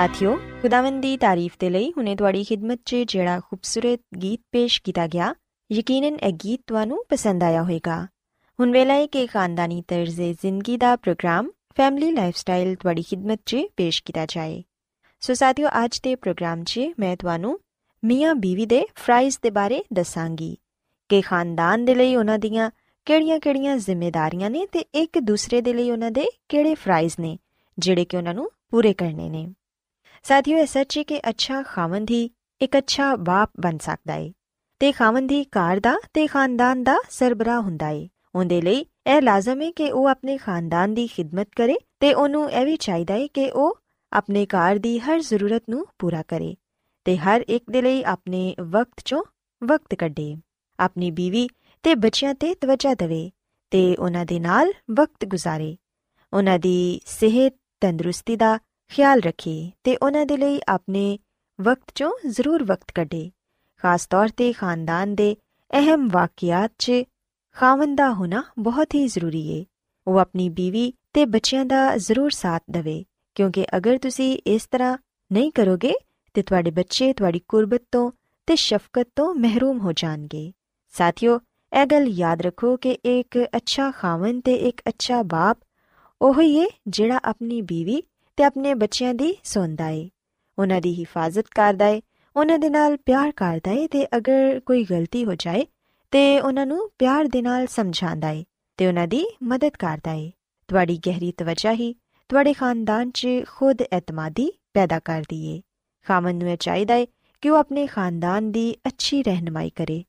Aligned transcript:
ਸਾਥਿਓ 0.00 0.36
ਖੁਦਾਵੰਦ 0.62 1.02
ਦੀ 1.02 1.16
ਤਾਰੀਫ 1.16 1.52
ਦੇ 1.60 1.68
ਲਈ 1.70 1.92
ਹੁਨੇ 1.96 2.14
ਤੁਹਾਡੀ 2.16 2.42
ਖidmat 2.42 2.78
'ਚ 2.84 2.96
ਜਿਹੜਾ 3.06 3.40
ਖੂਬਸੂਰਤ 3.40 4.00
ਗੀਤ 4.22 4.40
ਪੇਸ਼ 4.52 4.82
ਕੀਤਾ 4.82 5.06
ਗਿਆ 5.06 5.34
ਯਕੀਨਨ 5.72 6.16
ਇਹ 6.22 6.32
ਗੀਤ 6.44 6.60
ਤੁਹਾਨੂੰ 6.66 7.04
ਪਸੰਦ 7.08 7.42
ਆਇਆ 7.42 7.62
ਹੋਵੇਗਾ 7.62 7.96
ਹੁਣ 8.58 8.72
ਵੇਲਾ 8.72 8.94
ਹੈ 8.94 9.06
ਕਿ 9.06 9.26
ਖਾਨਦਾਨੀ 9.26 9.82
ਤਰਜ਼ੇ 9.88 10.32
ਜ਼ਿੰਦਗੀ 10.32 10.76
ਦਾ 10.76 10.94
ਪ੍ਰੋਗਰਾਮ 10.96 11.50
ਫੈਮਿਲੀ 11.76 12.10
ਲਾਈਫਸਟਾਈਲ 12.12 12.74
ਤੁਹਾਡੀ 12.74 13.02
ਖidmat 13.02 13.42
'ਚ 13.46 13.56
ਪੇਸ਼ 13.76 14.02
ਕੀਤਾ 14.02 14.26
ਜਾਏ 14.26 14.62
ਸੋ 15.20 15.34
ਸਾਥਿਓ 15.34 15.68
ਅੱਜ 15.84 16.00
ਦੇ 16.00 16.14
ਪ੍ਰੋਗਰਾਮ 16.14 16.64
'ਚ 16.64 16.80
ਮੈਂ 16.98 17.16
ਤੁਹਾਨੂੰ 17.16 17.58
ਮੀਆਂ 18.04 18.34
ਬੀਵੀ 18.34 18.66
ਦੇ 18.66 18.84
ਫਰਾਈਜ਼ 18.94 19.38
ਦੇ 19.42 19.50
ਬਾਰੇ 19.50 19.84
ਦੱਸਾਂਗੀ 19.92 20.56
ਕਿ 21.08 21.20
ਖਾਨਦਾਨ 21.20 21.84
ਦੇ 21.84 21.94
ਲਈ 21.94 22.16
ਉਹਨਾਂ 22.16 22.38
ਦੀਆਂ 22.38 22.70
ਕਿਹੜੀਆਂ-ਕਿਹੜੀਆਂ 23.06 23.76
ਜ਼ਿੰਮੇਵਾਰੀਆਂ 23.76 24.50
ਨੇ 24.50 24.66
ਤੇ 24.66 24.84
ਇੱਕ 24.94 25.18
ਦੂਸਰੇ 25.18 25.60
ਦੇ 25.60 25.72
ਲਈ 25.72 25.90
ਉਹਨਾਂ 25.90 26.10
ਦੇ 26.10 26.28
ਕਿਹੜੇ 26.48 26.74
ਫਰਾਈਜ਼ 26.74 27.20
ਨੇ 27.20 27.38
ਜਿਹੜੇ 27.78 28.04
ਕਿ 28.04 28.16
ਉਹਨਾਂ 28.16 28.34
ਨੂੰ 28.34 28.50
ਪੂਰੇ 28.70 28.92
ਕਰਨੇ 28.92 29.28
ਨੇ 29.28 29.48
ਸਾਥੀਓ 30.24 30.58
ਇਹ 30.58 30.66
ਸੱਚ 30.66 30.96
ਹੈ 30.98 31.02
ਕਿ 31.02 31.18
ਅੱਛਾ 31.28 31.62
ਖਾਵੰਦ 31.62 32.10
ਹੀ 32.10 32.28
ਇੱਕ 32.60 32.76
ਅੱਛਾ 32.78 33.14
ਬਾਪ 33.16 33.50
ਬਣ 33.60 33.78
ਸਕਦਾ 33.78 34.12
ਹੈ 34.12 34.30
ਤੇ 34.80 34.90
ਖਾਵੰਦ 34.92 35.30
ਹੀ 35.30 35.44
ਘਰ 35.44 35.80
ਦਾ 35.80 35.94
ਤੇ 36.14 36.26
ਖਾਨਦਾਨ 36.26 36.82
ਦਾ 36.82 36.96
ਸਰਬਰਾਹ 37.10 37.60
ਹੁੰਦਾ 37.60 37.86
ਹੈ 37.86 38.06
ਉਹਦੇ 38.34 38.60
ਲਈ 38.60 38.84
ਇਹ 39.06 39.20
ਲਾਜ਼ਮ 39.22 39.62
ਹੈ 39.62 39.70
ਕਿ 39.70 39.90
ਉਹ 39.90 40.06
ਆਪਣੇ 40.06 40.36
ਖਾਨਦਾਨ 40.36 40.94
ਦੀ 40.94 41.06
ਖਿਦਮਤ 41.06 41.48
ਕਰੇ 41.56 41.76
ਤੇ 42.00 42.12
ਉਹਨੂੰ 42.14 42.50
ਇਹ 42.50 42.64
ਵੀ 42.64 42.76
ਚਾਹੀਦਾ 42.76 43.14
ਹੈ 43.14 43.26
ਕਿ 43.26 43.50
ਉਹ 43.50 43.78
ਆਪਣੇ 44.12 44.46
ਘਰ 44.46 44.78
ਦੀ 44.78 44.98
ਹਰ 44.98 45.20
ਜ਼ਰੂਰਤ 45.20 45.62
ਨੂੰ 45.70 45.86
ਪੂਰਾ 45.98 46.22
ਕਰੇ 46.28 46.54
ਤੇ 47.04 47.16
ਹਰ 47.16 47.44
ਇੱਕ 47.48 47.70
ਦੇ 47.70 47.82
ਲਈ 47.82 48.02
ਆਪਣੇ 48.04 48.54
ਵਕਤ 48.60 49.02
ਚੋਂ 49.04 49.22
ਵਕਤ 49.62 49.94
ਕੱਢੇ 49.94 50.34
ਆਪਣੀ 50.78 51.10
ਬੀਵੀ 51.10 51.48
ਤੇ 51.84 51.94
ਬੱਚਿਆਂ 51.94 52.34
ਤੇ 52.34 52.54
ਤਵੱਜਾ 52.54 52.94
ਦੇਵੇ 52.94 53.30
ਤੇ 53.72 53.96
ਉਹਨਾਂ 53.96 54.26
ਦੇ 54.26 54.40
ਨਾਲ 54.40 54.72
ਵਕਤ 54.90 55.24
ਗੁਜ਼ਾਰੇ 55.24 55.76
ਉਹਨਾਂ 56.32 56.58
ਦੀ 56.58 57.00
ਸਿਹਤ 57.06 57.56
ਤੰਦਰੁਸਤੀ 57.80 58.36
ਦਾ 58.36 58.58
ਖਿਆਲ 58.90 59.20
ਰੱਖੇ 59.20 59.70
ਤੇ 59.84 59.96
ਉਹਨਾਂ 59.96 60.24
ਦੇ 60.26 60.36
ਲਈ 60.36 60.60
ਆਪਣੇ 60.68 61.18
ਵਕਤ 61.58 61.92
ਚੋਂ 61.94 62.10
ਜ਼ਰੂਰ 62.26 62.64
ਵਕਤ 62.64 62.92
ਕੱਢੇ। 62.94 63.30
ਖਾਸ 63.82 64.06
ਤੌਰ 64.06 64.28
ਤੇ 64.28 64.52
ਖਾਨਦਾਨ 64.52 65.14
ਦੇ 65.14 65.36
ਅਹਿਮ 65.70 66.08
ਵਾਕਿਆਤ 66.12 66.72
'ਚ 66.78 66.92
ਖਾਵੰਦ 67.56 67.96
ਦਾ 67.98 68.12
ਹੋਣਾ 68.12 68.42
ਬਹੁਤ 68.58 68.94
ਹੀ 68.94 69.06
ਜ਼ਰੂਰੀ 69.06 69.46
ਏ। 69.48 69.64
ਉਹ 70.06 70.18
ਆਪਣੀ 70.18 70.48
ਬੀਵੀ 70.48 70.92
ਤੇ 71.12 71.24
ਬੱਚਿਆਂ 71.26 71.64
ਦਾ 71.64 71.96
ਜ਼ਰੂਰ 71.96 72.30
ਸਾਥ 72.30 72.62
ਦੇਵੇ, 72.70 73.04
ਕਿਉਂਕਿ 73.34 73.66
ਅਗਰ 73.76 73.98
ਤੁਸੀਂ 73.98 74.38
ਇਸ 74.46 74.66
ਤਰ੍ਹਾਂ 74.66 74.96
ਨਹੀਂ 75.30 75.52
ਕਰੋਗੇ 75.52 75.94
ਤੇ 76.34 76.42
ਤੁਹਾਡੇ 76.42 76.70
ਬੱਚੇ 76.70 77.12
ਤੁਹਾਡੀ 77.12 77.40
ਕੁਰਬਤ 77.48 77.82
ਤੋਂ 77.92 78.10
ਤੇ 78.46 78.56
ਸ਼ਫਕਤ 78.56 79.08
ਤੋਂ 79.16 79.34
ਮਹਿਰੂਮ 79.34 79.78
ਹੋ 79.78 79.92
ਜਾਣਗੇ। 79.92 80.52
ਸਾਥੀਓ, 80.94 81.38
ਇਹ 81.72 81.86
ਗੱਲ 81.86 82.08
ਯਾਦ 82.08 82.42
ਰੱਖੋ 82.42 82.76
ਕਿ 82.76 82.90
ਇੱਕ 82.90 83.38
ਅੱਛਾ 83.56 83.90
ਖਾਵੰਦ 83.90 84.42
ਤੇ 84.44 84.54
ਇੱਕ 84.54 84.80
ਅੱਛਾ 84.88 85.22
ਬਾਪ 85.22 85.58
ਉਹ 86.20 86.40
ਹੀ 86.42 86.56
ਏ 86.58 86.66
ਜਿਹੜਾ 86.88 87.20
ਆਪਣੀ 87.24 87.60
ਬੀਵੀ 87.62 88.02
ਤੇ 88.40 88.44
ਆਪਣੇ 88.44 88.74
ਬੱਚਿਆਂ 88.74 89.14
ਦੀ 89.14 89.36
ਸੁਣਦਾ 89.44 89.88
ਏ। 89.88 90.10
ਉਹਨਾਂ 90.58 90.80
ਦੀ 90.80 90.94
ਹਿਫਾਜ਼ਤ 90.94 91.46
ਕਰਦਾ 91.54 91.86
ਏ, 91.86 92.02
ਉਹਨਾਂ 92.36 92.58
ਦੇ 92.58 92.70
ਨਾਲ 92.70 92.96
ਪਿਆਰ 92.96 93.32
ਕਰਦਾ 93.36 93.70
ਏ 93.70 93.86
ਤੇ 93.86 94.06
ਅਗਰ 94.16 94.60
ਕੋਈ 94.60 94.84
ਗਲਤੀ 94.84 95.24
ਹੋ 95.24 95.34
ਜਾਏ 95.34 95.66
ਤੇ 96.10 96.40
ਉਹਨਾਂ 96.40 96.66
ਨੂੰ 96.66 96.90
ਪਿਆਰ 96.98 97.24
ਦੇ 97.24 97.42
ਨਾਲ 97.42 97.66
ਸਮਝਾਉਂਦਾ 97.66 98.30
ਏ 98.30 98.44
ਤੇ 98.76 98.86
ਉਹਨਾਂ 98.86 99.06
ਦੀ 99.08 99.24
ਮਦਦ 99.42 99.76
ਕਰਦਾ 99.78 100.12
ਏ। 100.12 100.32
ਤੁਹਾਡੀ 100.68 100.98
ਗਹਿਰੀ 101.06 101.32
ਤਵੱਜਾ 101.32 101.72
ਹੀ 101.72 101.92
ਤੁਹਾਡੇ 102.28 102.52
ਖਾਨਦਾਨ 102.52 103.10
'ਚ 103.10 103.28
ਖੁਦ 103.48 103.80
ਇਤਮਾਦੀ 103.80 104.52
ਪੈਦਾ 104.74 104.98
ਕਰਦੀ 104.98 105.46
ਏ। 105.46 105.60
ਖਾਮਨ 106.06 106.36
ਨੂੰ 106.36 106.56
ਚਾਹੀਦਾ 106.56 106.94
ਏ 106.94 107.06
ਕਿ 107.40 107.50
ਉਹ 107.50 107.56
ਆਪਣੇ 107.56 107.86
ਖਾਨਦਾਨ 107.86 108.52
ਦੀ 108.52 108.76
ਅੱਛੀ 108.86 109.22
ਰਹਿਨਮਾਈ 109.22 109.70
ਕਰੇ 109.70 110.04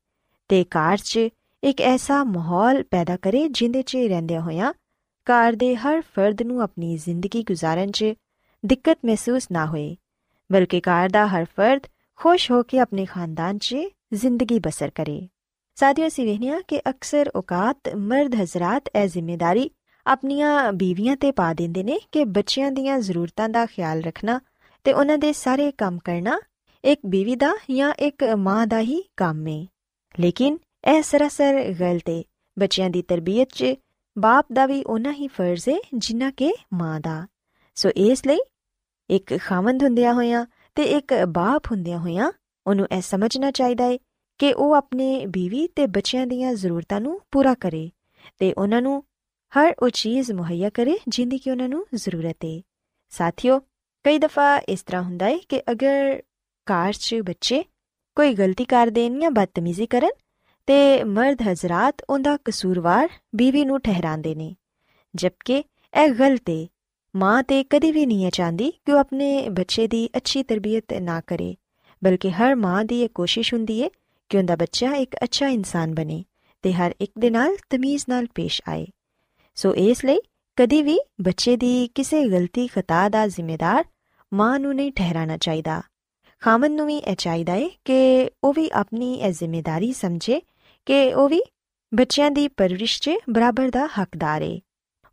ਤੇ 0.50 0.63
ਘਰ 0.63 0.98
'ਚ 0.98 1.19
ਇੱਕ 1.63 1.81
ਐਸਾ 1.81 2.24
ਮਾਹੌਲ 2.24 2.84
ਪੈਦਾ 2.84 3.18
ਕਰੇ 3.18 3.48
ਜਿੰਦੇ 3.48 3.81
'ਚ 3.81 3.95
ਰਹਿੰਦਿਆਂ 3.95 4.42
ਹੋਇਆਂ 4.42 4.74
ਘਰ 5.27 5.54
ਦੇ 5.54 5.75
ਹਰ 5.75 6.01
ਫਰਦ 6.01 6.42
ਨੂੰ 6.42 6.62
ਆਪਣੀ 6.62 6.98
ਜ਼ਿੰਦਗੀ 6.98 7.44
ਗੁਜ਼ਾਰਨ 7.44 7.92
'ਚ 7.92 8.06
ਦਿੱਕਤ 8.63 8.98
ਮਹਿਸੂਸ 9.06 9.48
ਨਾ 9.52 9.66
ਹੋਏ, 9.66 9.96
ਬਲਕਿ 10.50 10.80
ਘਰ 10.80 11.10
ਦਾ 11.10 11.25
ਹਰ 11.28 11.46
ਫਰਦ 11.56 11.88
ਖੁਸ਼ 12.19 12.50
ਹੋ 12.52 12.62
ਕੇ 12.63 12.80
ਆਪਣੇ 12.80 13.06
ਖਾਨਦਾਨ 13.06 13.58
'ਚ 13.58 13.75
ਜ਼ਿੰਦਗੀ 14.13 14.60
ਬਸਰ 14.60 14.90
ਕਰੇ। 14.90 15.28
ਸਾਥੀਓ, 15.78 16.08
ਅਸੀਂ 16.08 16.25
ਵੇਖਿਆ 16.25 16.60
ਕਿ 16.68 16.81
ਅਕਸਰ 16.90 17.31
ਔਕਾਤ 17.36 17.96
ਮਰਦ 17.96 18.36
ਹਜ਼ਰਤ 18.36 18.90
ਇਹ 18.96 19.08
ਜ਼ਿੰਮੇਵਾਰੀ 19.08 19.69
ਆਪਣੀਆਂ 20.06 20.72
ਬੀਵੀਆਂ 20.74 21.16
ਤੇ 21.16 21.31
ਪਾ 21.31 21.54
ਦਿੰਦੇ 21.54 21.84
ਨੇ 21.84 22.00
ਕਿ 22.12 22.25
ਬੱਚਿਆਂ 22.25 22.72
ਦੀਆਂ 22.72 23.00
ਜ਼ਰੂਰਤਾਂ 23.00 23.50
ਦਾ 23.50 23.66
ਖਿਆਲ 23.66 24.02
ਰੱਖਣਾ 24.02 24.40
ਤੇ 24.84 24.94
ਉਹਨਾਂ 24.94 25.18
ਦੇ 25.18 25.34
ਸਾਰੇ 25.34 25.72
ਕੰਮ 25.72 25.98
ਕਰਨਾ 26.04 26.40
ਇੱਕ 26.84 27.02
ਬੀਵੀ 27.06 27.36
ਦਾ 27.36 27.54
ਜਾਂ 27.72 27.94
ਇੱਕ 28.00 28.24
ਮਾਂ 28.24 28.66
ਦਾ 28.68 28.80
ਹੀ 28.80 29.02
ਕੰਮ 29.18 29.48
ਹੈ 29.48 29.66
ਲੇਕਿਨ 30.19 30.58
ਇਹ 30.88 31.02
ਸਰਾਸਰ 31.02 31.62
ਗਲਤ 31.80 32.10
ਹੈ 32.10 32.22
ਬੱਚਿਆਂ 32.60 32.90
ਦੀ 32.90 33.02
ਤਰਬੀਅਤ 33.02 33.50
'ਚ 33.50 33.74
ਬਾਪ 34.18 34.46
ਦਾ 34.54 34.66
ਵੀ 34.66 34.84
ਉਹਨਾਂ 34.84 35.13
ਹੀ 35.13 35.28
ਫਰਜ਼ 35.28 35.69
ਹੈ 35.69 35.75
ਜਿੰਨਾ 35.94 36.31
ਕਿ 36.31 36.54
ਮਾਂ 36.74 37.00
ਦਾ। 37.00 37.28
ਸੋ 37.75 37.90
ਇਸ 37.90 38.25
ਲਈ 38.28 38.40
ਇੱਕ 39.12 39.38
ਖਾਵੰਦ 39.38 39.84
ਹੁੰਦਿਆਂ 39.84 40.13
ਹੋਇਆਂ 40.13 40.46
ਤੇ 40.78 40.84
ਇੱਕ 40.84 41.13
ਬਾਪ 41.28 41.72
ਹੁੰਦਿਆਂ 41.72 42.00
ਹੋਇਆਂ 42.00 42.31
ਉਹਨੂੰ 42.66 42.88
ਇਹ 42.92 43.02
ਸਮਝਣਾ 43.02 43.52
ਚਾਹੀਦਾ 43.52 43.84
ਹੈ 43.84 43.98
ਕਿ 44.40 44.54
ਉਹ 44.54 44.74
ਆਪਣੇ 44.74 45.25
ਬੀਵੀ 45.25 45.68
ਤੇ 45.68 45.88
ਬੱਚਿਆਂ 45.88 46.28
ਦੀਆਂ 46.28 46.54
ਜ਼ਰੂਰਤਾਂ 46.54 47.02
ਨੂੰ 47.02 47.19
ਪੂਰਾ 47.31 47.54
ਕਰੇ 47.54 47.90
ਤੇ 48.40 48.54
ਉਹਨਾਂ 48.54 48.81
ਨੂੰ 48.81 49.04
ਹਰ 49.54 49.74
ਉਹ 49.81 49.90
ਚੀਜ਼ 49.90 50.31
ਮੁਹੱਈਆ 50.31 50.69
ਕਰੇ 50.69 50.98
ਜਿੰਦੀ 51.08 51.38
ਕਿ 51.38 51.52
ਉਹਨਾਂ 51.52 51.69
ਨੂੰ 51.69 51.86
ਜ਼ਰੂਰਤ 51.96 52.46
ਹੈ 52.46 52.60
ਸਾਥੀਓ, 53.12 53.60
ਕਈ 54.06 54.18
ਦਫਾ 54.18 54.58
ਇਸ 54.58 54.84
ਤਰ੍ਹਾਂ 54.84 55.02
ਹੁੰਦਾ 55.04 55.25
ਹੈ 55.25 55.38
ਕਿ 55.50 55.62
ਅਗਰ 55.72 56.22
ਕਾਰ 56.68 56.94
'ਚ 56.94 57.16
ਬੱਚੇ 57.16 57.63
ਕੋਈ 58.18 58.34
ਗਲਤੀ 58.34 58.66
ਕਰ 58.66 58.88
ਦੇਣ 58.88 59.19
ਜਾਂ 59.19 59.31
ਬਦਤਮੀਜ਼ੀ 59.31 59.86
ਕਰਨ 59.86 60.10
ਤੇ 60.68 61.04
ਮਰਦ 61.04 61.42
ਹਜ਼ਰਤ 61.42 62.04
ਉਹਦਾ 62.10 62.38
ਕਸੂਰਵਾਰ 62.46 63.10
ਬੀਵੀ 63.36 63.66
ਨੂੰ 63.66 63.80
ਠਹਿਰਾਉਂਦੇ 63.81 64.36
ਨੇ, 64.36 64.56
ਜਦਕਿ 65.16 65.63
ਇਹ 65.94 66.13
ਗਲਤ 66.13 66.50
ਹੈ 66.50 66.66
ਮਾਂ 67.16 67.44
ਤੇ 67.44 67.63
ਕਦੀ 67.63 67.92
ਵੀ 67.92 68.06
ਨਹੀਂ 68.06 68.31
ਚਾਹੁੰਦੀ 68.31 68.72
ਕਿ 68.86 68.92
ਉਹ 68.92 69.00
ਆਪਣੇ 69.00 69.50
ਬੱਚੇ 69.50 69.88
ਦੀ 69.88 70.10
ਅੱਛੀ 70.18 70.44
ਤਰਬੀਅਤ 70.44 70.94
ਨਾ 70.94 71.22
ਕਰੇ, 71.28 71.56
ਬਲਕਿ 72.04 72.31
ਹਰ 72.31 72.56
ਮਾਂ 72.56 72.84
ਦੀ 72.86 73.02
ਇਹ 73.02 73.10
ਕੋਸ਼ਿਸ਼ 73.10 73.54
ਹੁੰਦੀ 73.54 73.84
ਹੈ 73.84 73.90
ਕਿ 74.30 74.38
ਉਹਦਾ 74.38 74.56
ਬੱਚਾ 74.56 74.94
ਇੱਕ 74.96 75.16
ਅੱਛਾ 75.24 75.48
ਇਨਸਾਨ 75.48 75.94
ਬਣੇ 75.96 76.24
ਤੇ 76.62 76.74
ਹਰ 76.74 76.94
ਇੱਕ 77.02 77.12
ਦੇ 77.19 77.30
ਨਾਲ 77.30 77.56
ਤਮੀਜ਼ 77.69 78.06
ਨਾਲ 78.10 78.28
ਪੇਸ਼ 78.36 78.62
ਆਏ। 78.69 78.88
ਸੋ 79.56 79.75
ਇਸ 79.75 80.06
ਲਈ 80.06 80.19
ਕਦੀ 80.58 80.81
ਵੀ 80.81 81.00
ਬੱਚੇ 81.22 81.58
ਦੀ 81.58 81.90
ਕਿਸੇ 81.96 82.25
ਗਲਤੀ 82.30 82.68
ਖਤਾ 82.68 83.10
ਦਾ 83.10 83.28
ਜ਼ਿੰਮੇਦਾਰ 83.28 83.84
ਮਾਂ 84.34 84.60
ਨੂੰ 84.60 84.75
ਨਹੀਂ 84.75 84.92
ਠਹਿਰਾਣਾ 84.92 85.38
ਚਾਹੀਦਾ। 85.38 85.81
ਖਾਮਨ 86.42 86.72
ਨੂੰ 86.72 86.88
ਵੀ 86.88 86.98
ਇਹ 86.98 87.16
ਚਾਹੀਦਾ 87.16 87.54
ਹੈ 87.54 87.69
ਕਿ 87.86 88.30
ਉਹ 88.44 88.54
ਵੀ 88.54 88.69
ਆਪਣੀ 88.74 89.13
ਇਹ 89.13 89.31
ਜ਼ਿੰਮੇਵਾਰੀ 89.31 89.94
ਸਮਝੇ 89.94 90.42
ਕਿ 90.86 91.13
ਉਹ 91.13 91.30
ਵੀ 91.30 91.42
ਬੱਚਿਆਂ 91.94 92.31
ਦੀ 92.31 92.48
ਪਰਵਰਿਸ਼ 92.48 93.02
'ਚ 93.02 93.10
ਬਰਾਬਰ 93.30 93.69
ਦਾ 93.69 93.88
ਹੱਕਦਾਰ 94.02 94.42
ਹੈ 94.42 94.60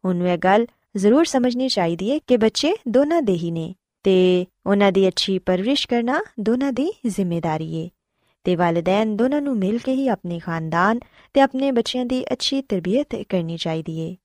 ਉਹਨੂੰ 0.05 0.29
ਇਹ 0.29 0.39
ਗੱਲ 0.39 0.67
ਜ਼ਰੂਰ 0.99 1.25
ਸਮਝਣੀ 1.25 1.69
ਚਾਹੀਦੀ 1.69 2.11
ਹੈ 2.11 2.19
ਕਿ 2.19 2.37
ਬੱਚੇ 2.37 2.75
ਦੋਨਾਂ 2.89 3.23
ਦੇ 3.23 3.33
ਹੀ 3.33 3.51
ਨੇ 3.51 3.75
ਤੇ 4.03 4.47
ਉਹਨਾਂ 4.67 4.93
ਦੀ 4.93 5.09
ਅੱਛੀ 5.09 5.39
ਪਰਵਰਿਸ਼ 5.39 5.89
ਕਰਨਾ 5.89 6.21
ਦੋਨਾਂ 6.41 6.73
ਦੀ 6.73 6.93
ਜ਼ਿੰਮੇਵਾਰੀ 7.07 7.85
ਹੈ 7.85 7.89
ਤੇ 8.45 8.57
ਵਾਲਿਦੈਨ 8.57 9.17
ਦੋਨਾਂ 9.17 9.43
ਨੂੰ 9.43 9.57
ਮਿਲ 9.57 9.79
ਕੇ 9.79 9.93
ਹੀ 9.93 10.09
ਆਪਣੇ 10.09 10.39
ਖਾਨਦਾਨ 10.39 11.01
ਤੇ 11.35 11.41
ਆਪਣੇ 11.41 11.71
ਬੱਚਿਆਂ 11.71 12.05
ਦੀ 12.05 12.25
ਅੱਛੀ 12.33 12.63
ਤਰਬੀਅਤ 12.63 13.17
ਕਰਨੀ 13.29 13.57
ਚਾਹੀਦੀ 13.57 14.01
ਹੈ 14.01 14.17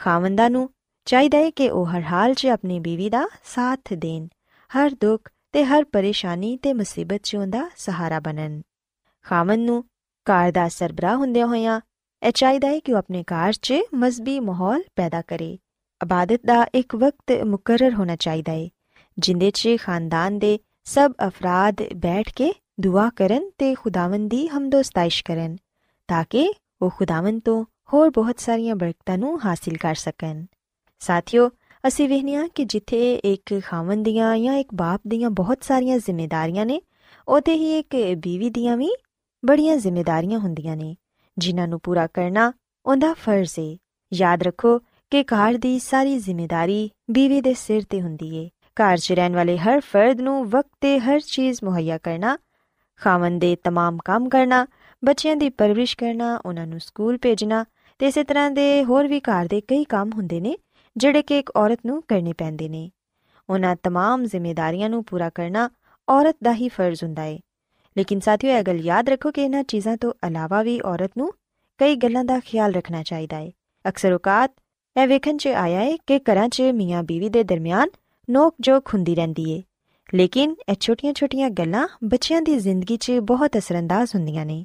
ਖਾਵੰਦਾਂ 0.00 0.50
ਨੂੰ 0.50 0.70
ਚਾਹੀਦਾ 1.04 1.38
ਹੈ 1.38 1.50
ਕਿ 1.50 1.70
ਉਹ 1.70 1.86
ਹਰ 1.86 2.02
ਹਾਲ 2.02 2.34
'ਚ 2.34 2.46
ਆਪਣੀ 2.46 2.78
ਬੀਵੀ 2.80 3.10
ਦਾ 3.10 3.28
ਸਾਥ 3.44 3.92
ਦੇਣ, 3.92 4.26
ਹਰ 4.70 4.90
ਦੁੱਖ 4.90 5.30
ਤੇ 5.52 5.64
ਹਰ 5.64 5.84
ਪਰੇਸ਼ਾਨੀ 5.84 6.56
ਤੇ 6.56 6.72
ਮੁਸੀਬਤ 6.72 7.20
'ਚ 7.22 7.36
ਉਹਦਾ 7.36 7.70
ਸਹਾਰਾ 7.76 8.20
ਬਣਨ। 8.20 8.62
ਖਾਵੰਦ 9.22 9.66
ਨੂੰ 9.66 9.84
ਘਰ 10.26 10.52
ਦਾ 10.52 10.68
ਸਰਬਰਾਹ 10.68 11.16
ਹੁੰਦਿਆਂ 11.16 11.46
ਹੋਇਆਂ 11.46 11.80
ਇਹ 12.22 12.32
ਚਾਹੀਦਾ 12.32 12.68
ਹੈ 12.68 12.78
ਕਿ 12.78 12.92
ਉਹ 12.92 12.98
ਆਪਣੇ 12.98 13.22
ਘਰ 13.22 13.52
'ਚ 13.52 13.74
ਮਜ਼ਬੀ 13.94 14.40
ਮਾਹੌਲ 14.40 14.82
ਪੈਦਾ 14.96 15.22
ਕਰੇ। 15.22 15.58
ਇਬਾਦਤ 16.02 16.40
ਦਾ 16.46 16.66
ਇੱਕ 16.74 16.96
ਵਕਤ 16.96 17.32
ਮੁਕਰਰ 17.44 17.94
ਹੋਣਾ 17.94 18.16
ਚਾਹੀਦਾ 18.16 18.52
ਹੈ 18.52 18.68
ਜਿੰਦੇ 19.18 19.50
'ਚ 19.50 19.68
ਖਾਨਦਾਨ 19.80 20.38
ਦੇ 20.38 20.58
ਸਭ 20.84 21.12
ਅਫਰਾਦ 21.26 21.82
ਬੈਠ 21.94 22.32
ਕੇ 22.34 22.52
ਦੁਆ 22.80 23.10
ਕਰਨ 23.16 23.50
ਤੇ 23.58 23.74
ਖੁਦਾਵੰਦ 23.74 24.30
ਦੀ 24.30 24.48
ਹਮਦੋਸਤਾਇਸ਼ 24.48 25.24
ਕਰਨ, 25.24 25.56
ਤਾਂ 26.08 26.24
ਕਿ 26.30 26.52
ਉਹ 26.82 26.90
ਖੁਦਾਵੰਦ 26.90 27.42
ਤੋਂ 27.44 27.64
ਹੋਰ 27.92 28.10
ਬਹੁਤ 28.10 28.40
ਸਾਰੀਆਂ 28.40 28.76
ਬਰਕਤਾਂ 28.76 29.18
ਨੂੰ 29.18 29.46
ਹਾਸਿਲ 29.46 29.76
ਕਰ 29.76 29.94
ਸਕਣ। 29.94 30.44
ਸਾਥੀਓ, 30.98 31.50
ਅਸੀਂ 31.86 32.08
ਵੇਖਿਆ 32.08 32.48
ਕਿ 32.48 32.64
ਜਿੱਥੇ 32.64 33.14
ਇੱਕ 33.14 33.60
ਖਾਵੰਦ 33.64 34.04
ਦੀਆਂ 34.04 34.38
ਜਾਂ 34.38 34.54
ਇੱਕ 34.54 34.68
ਬਾਪ 34.74 35.00
ਦੀਆਂ 35.08 35.30
ਬਹੁਤ 35.30 35.64
ਸਾਰੀਆਂ 35.64 35.98
ਜ਼ਿੰਮੇਵਾਰੀਆਂ 35.98 36.66
ਨੇ, 36.66 36.82
ਉਥੇ 37.28 37.54
ਹੀ 37.54 37.78
ਇੱਕ 37.78 37.96
ਬੀਵੀ 38.16 38.50
ਦੀਆਂ 38.50 38.76
ਵੀ 38.76 38.90
ਬੜੀਆਂ 39.46 39.76
ਜ਼ਿੰਮੇਵਾਰੀਆਂ 39.76 40.38
ਹੁੰਦੀਆਂ 40.38 40.76
ਨੇ, 40.76 40.96
ਜਿਨ੍ਹਾਂ 41.38 41.68
ਨੂੰ 41.68 41.80
ਪੂਰਾ 41.82 42.06
ਕਰਨਾ 42.06 42.52
ਉਹਦਾ 42.86 43.12
ਫਰਜ਼ 43.12 43.58
ਹੈ 43.58 43.76
ਯਾਦ 44.14 44.42
ਰੱਖੋ 44.42 44.80
ਕਿ 45.11 45.23
ਘਰ 45.23 45.57
ਦੀ 45.57 45.77
ਸਾਰੀ 45.79 46.17
ਜ਼ਿੰਮੇਵਾਰੀ 46.17 46.89
ਬੀਵੀ 47.11 47.41
ਦੇ 47.41 47.53
ਸਿਰ 47.53 47.83
ਤੇ 47.89 48.01
ਹੁੰਦੀ 48.01 48.35
ਏ 48.37 48.49
ਘਰ 48.77 48.97
'ਚ 48.97 49.11
ਰਹਿਣ 49.11 49.35
ਵਾਲੇ 49.35 49.57
ਹਰ 49.57 49.79
ਫਰਦ 49.79 50.21
ਨੂੰ 50.21 50.45
ਵਕਤ 50.49 50.69
ਤੇ 50.81 50.97
ਹਰ 50.99 51.19
ਚੀਜ਼ 51.19 51.59
ਮੁਹੱਈਆ 51.63 51.97
ਕਰਨਾ 51.97 52.37
ਖਾਵੰਦ 53.01 53.41
ਦੇ 53.41 53.55
तमाम 53.67 53.97
ਕੰਮ 54.05 54.29
ਕਰਨਾ 54.29 54.65
ਬੱਚਿਆਂ 55.03 55.35
ਦੀ 55.35 55.49
ਪਰਵਰਿਸ਼ 55.49 55.95
ਕਰਨਾ 55.97 56.35
ਉਹਨਾਂ 56.45 56.67
ਨੂੰ 56.67 56.79
ਸਕੂਲ 56.79 57.17
ਭੇਜਣਾ 57.17 57.63
ਤੇ 57.99 58.07
ਇਸੇ 58.07 58.23
ਤਰ੍ਹਾਂ 58.23 58.49
ਦੇ 58.51 58.83
ਹੋਰ 58.83 59.07
ਵੀ 59.07 59.19
ਘਰ 59.19 59.47
ਦੇ 59.47 59.61
ਕਈ 59.61 59.83
ਕੰਮ 59.83 60.11
ਹੁੰਦੇ 60.15 60.39
ਨੇ 60.39 60.55
ਜਿਹੜੇ 60.95 61.21
ਕਿ 61.21 61.39
ਇੱਕ 61.39 61.51
ਔਰਤ 61.55 61.85
ਨੂੰ 61.85 62.01
ਕਰਨੇ 62.07 62.33
ਪੈਂਦੇ 62.33 62.69
ਨੇ 62.69 62.89
ਉਹਨਾਂ 63.49 63.75
तमाम 63.87 64.25
ਜ਼ਿੰਮੇਵਾਰੀਆਂ 64.25 64.89
ਨੂੰ 64.89 65.03
ਪੂਰਾ 65.03 65.29
ਕਰਨਾ 65.29 65.69
ਔਰਤ 66.07 66.35
ਦਾ 66.43 66.53
ਹੀ 66.53 66.69
ਫਰਜ਼ 66.69 67.03
ਹੁੰਦਾ 67.03 67.25
ਏ 67.25 67.39
ਲੇਕਿਨ 67.95 68.19
ਸਾਥੀਓ 68.19 68.51
ਇਹ 68.51 68.63
ਗੱਲ 68.63 68.79
ਯਾਦ 68.79 69.09
ਰੱਖੋ 69.09 69.31
ਕਿ 69.31 69.43
ਇਹਨਾਂ 69.43 69.63
ਚੀਜ਼ਾਂ 69.63 69.95
ਤੋਂ 69.97 70.13
ਇਲਾਵਾ 70.27 70.61
ਵੀ 70.63 70.79
ਔਰਤ 70.85 71.17
ਨੂੰ 71.17 71.31
ਕਈ 71.79 71.95
ਗੱਲਾਂ 71.95 72.23
ਦਾ 72.23 72.39
ਖਿਆਲ 72.39 72.73
ਰੱਖਣਾ 72.73 73.03
ਚਾਹੀਦਾ 73.03 73.39
ਏ 73.39 73.51
ਅਕਸਰ 73.85 74.13
ਔਕਾਤ 74.13 74.51
ਇਹ 74.96 75.06
ਵੇਖਣ 75.08 75.36
'ਚ 75.36 75.48
ਆਇਆ 75.48 75.80
ਏ 75.80 75.96
ਕਿ 76.06 76.18
ਘਰਾਂ 76.26 76.48
'ਚ 76.48 76.62
ਮੀਆਂ 76.74 77.02
ਬੀਵੀ 77.02 77.28
ਦੇ 77.28 77.42
ਦਰਮਿਆਨ 77.44 77.88
ਨੋਕ 78.28 78.54
ਜੋਕ 78.60 78.94
ਹੁੰਦੀ 78.94 79.14
ਰਹਿੰਦੀ 79.14 79.50
ਏ 79.50 79.62
ਲੇਕਿਨ 80.14 80.54
ਇਹ 80.68 80.74
ਛੋਟੀਆਂ-ਛੋਟੀਆਂ 80.80 81.48
ਗੱਲਾਂ 81.50 81.86
ਬੱਚਿਆਂ 82.04 82.40
ਦੀ 82.42 82.58
ਜ਼ਿੰਦਗੀ 82.58 82.96
'ਚ 82.96 83.18
ਬਹੁਤ 83.22 83.56
ਅਸਰੰਦਾਜ਼ 83.58 84.14
ਹੁੰਦੀਆਂ 84.14 84.44
ਨੇ 84.46 84.64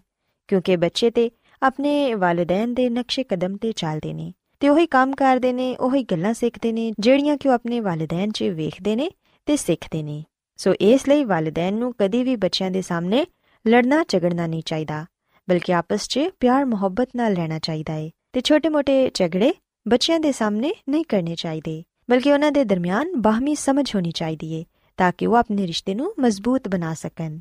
ਕਿਉਂਕਿ 0.50 0.76
ਬੱਚੇ 0.76 1.10
ਤੇ 1.10 1.30
ਆਪਣੇ 1.62 2.14
ਵਾਲਿਦੈਨ 2.14 2.74
ਦੇ 2.74 2.90
ਨਕਸ਼ੇ 2.90 3.24
ਕਦਮ 3.24 3.58
ਤੇ 3.58 3.72
ਚੱਲਦੇ 3.72 4.14
ਨੇ 4.14 4.32
ਤੇ 4.62 4.70
ਉਹੀ 4.70 4.86
ਕੰਮ 4.88 5.14
ਕਰਦੇ 5.14 5.52
ਨੇ 5.54 5.76
ਉਹੀ 5.80 6.04
ਗੱਲਾਂ 6.04 6.34
ਸਿੱਖਦੇ 6.34 6.72
ਨੇ 6.72 6.92
ਜਿਹੜੀਆਂ 7.00 7.38
ਕਿ 7.38 7.50
ਉਹ 7.50 7.54
ਆਪਣੇ 7.54 7.80
ਵਾਲਿਦੈਨ 7.80 8.32
'ਚ 8.32 8.44
ਵੇਖਦੇ 8.44 8.96
ਨੇ 8.96 9.10
ਤੇ 9.48 9.58
ਸਿੱਖਦੇ 9.58 10.04
ਨੇ 10.04 10.24
ਸੋ 10.60 10.74
ਇਸ 10.82 11.08
ਲਈ 11.10 11.24
ਵਾਲਿਦੈਨ 11.24 11.74
ਨੂੰ 11.74 11.94
ਕਦੀ 12.00 12.24
ਵੀ 12.24 12.36
ਬੱਚਿਆਂ 12.36 12.70
ਦੇ 12.72 12.82
ਸਾਹਮਣੇ 12.82 13.26
ਲੜਨਾ 13.66 14.04
ਝਗੜਨਾ 14.08 14.48
ਨਹੀਂ 14.48 14.62
ਚਾਹੀਦਾ 14.66 15.06
ਬਲਕਿ 15.48 15.74
ਆਪਸ 15.74 16.08
'ਚ 16.08 16.30
ਪਿਆਰ 16.40 16.66
ਮੁਹੱਬਤ 16.66 17.10
ਨਾਲ 17.16 17.36
ਰਹਿਣਾ 17.36 17.60
ਚਾਹੀਦਾ 17.60 17.94
ਹੈ 17.94 18.10
ਤੇ 18.34 18.42
ਛੋਟੇ-ਮੋਟੇ 18.42 19.10
ਝਗੜੇ 19.14 19.52
ਬੱਚਿਆਂ 19.86 20.20
ਦੇ 20.20 20.32
ਸਾਹਮਣੇ 20.32 20.72
ਨਹੀਂ 20.90 21.06
ਕਰਨੇ 21.06 21.36
ਚਾਹੀਦੇ, 21.36 21.84
ਬਲਕਿ 22.10 22.32
ਉਹਨਾਂ 22.32 22.52
ਦੇ 22.52 22.64
ਦਰਮਿਆਨ 22.64 23.12
ਬਾਹਮੀ 23.22 23.56
ਸਮਝ 23.56 23.96
ਹੋਣੀ 23.96 24.12
ਚਾਹੀਦੀ 24.12 24.60
ਹੈ 24.60 24.64
ਤਾਂ 24.98 25.12
ਕਿ 25.18 25.28
ਉਹ 25.28 25.36
ਆਪਣੇ 25.36 25.68
ਰਿਸ਼ਤੇ 25.68 25.96
ਨੂੰ 25.96 26.14
ਮਜ਼ਬੂਤ 26.20 26.68
ਬਣਾ 26.68 26.94
ਸਕਣ। 26.94 27.40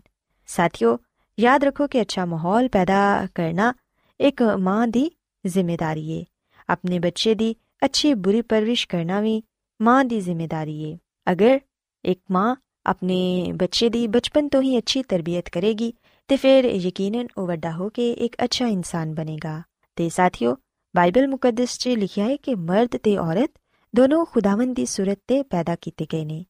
ਸਾਥੀਓ, 0.48 0.98
ਯਾਦ 1.38 1.64
ਰੱਖੋ 1.64 1.86
ਕਿ 1.86 2.00
ਅੱਛਾ 2.00 2.24
ਮਾਹੌਲ 2.24 2.68
ਪੈਦਾ 2.68 3.26
ਕਰਨਾ 3.34 3.72
ਇੱਕ 4.20 4.42
ਮਾਂ 4.42 4.86
ਦੀ 4.88 5.10
ਜ਼ਿੰਮੇਵਾਰੀ 5.46 6.18
ਹੈ 6.18 6.24
ਆਪਣੇ 6.68 6.98
ਬੱਚੇ 6.98 7.34
ਦੀ 7.34 7.54
ਅੱਛੀ 7.84 8.14
ਬੁਰੀ 8.14 8.40
ਪਰਵਰਿਸ਼ 8.42 8.88
ਕਰਨਾ 8.88 9.20
ਵੀ 9.20 9.42
ਮਾਂ 9.80 10.04
ਦੀ 10.04 10.20
ਜ਼ਿੰਮੇਵਾਰੀ 10.20 10.92
ਹੈ 10.92 10.98
ਅਗਰ 11.32 11.60
ਇੱਕ 12.04 12.20
ਮਾਂ 12.30 12.56
ਆਪਣੇ 12.86 13.52
ਬੱਚੇ 13.52 13.88
ਦੀ 13.88 14.06
ਬਚਪਨ 14.06 14.48
ਤੋਂ 14.48 14.62
ਹੀ 14.62 14.78
ਅੱਛੀ 14.78 15.02
ਤਰਬੀਅਤ 15.02 15.48
ਕਰੇਗੀ, 15.48 15.92
ਤੇ 16.28 16.36
ਫਿਰ 16.36 16.64
ਯਕੀਨਨ 16.64 17.26
ਉਹ 17.38 17.46
ਵੱਡਾ 17.46 17.72
ਹੋ 17.72 17.88
ਕੇ 17.88 18.12
ਇੱਕ 18.12 18.36
ਅੱਛਾ 18.44 18.66
ਇਨਸਾਨ 18.66 19.14
ਬਣੇਗਾ। 19.14 19.62
ਤੇ 19.96 20.08
ਸਾਥੀਓ 20.08 20.56
ਬਾਈਬਲ 20.95 21.27
ਮੁਕੱਦਸ 21.27 21.77
'ਚ 21.77 21.95
ਲਿਖਿਆ 21.97 22.25
ਹੈ 22.25 22.35
ਕਿ 22.35 22.55
ਮਰਦ 22.55 22.97
ਤੇ 22.97 23.17
ਔਰਤ 23.17 23.51
ਦੋਨੋਂ 23.93 24.25
ਖੁਦਾਵੰਦ 24.25 24.75
ਦੀ 24.75 24.85
ਸੂਰਤ 24.85 25.19
ਤੇ 25.27 25.41
ਪੈਦਾ 25.43 25.75
ਕੀਤੇ 25.75 26.05
ਗਏ 26.13 26.25
ਨੇ 26.25 26.43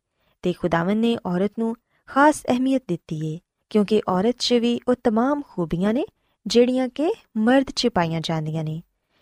ਤੇ 0.43 0.53
ਖੁਦਾਵੰਦ 0.53 1.01
ਨੇ 1.01 1.15
ਔਰਤ 1.25 1.59
ਨੂੰ 1.59 1.75
ਖਾਸ 2.09 2.43
ਅਹਿਮੀਅਤ 2.45 2.83
ਦਿੱਤੀ 2.87 3.19
ਹੈ 3.21 3.39
ਕਿਉਂਕਿ 3.71 4.01
ਔਰਤ 4.09 4.35
'ਚ 4.39 4.53
ਵੀ 4.53 4.79
ਉਹ 4.89 4.95
तमाम 5.07 5.41
ਖੂਬੀਆਂ 5.45 5.93
ਨੇ 5.93 6.05
ਜਿਹੜੀਆਂ 6.45 6.87
ਕਿ 6.89 7.11
ਮਰਦ 7.37 7.71
'ਚ 7.71 7.87
ਪਾਈਆਂ 7.87 8.21
ਜਾਂਦੀਆਂ 8.21 8.63
ਨੇ 8.63 8.81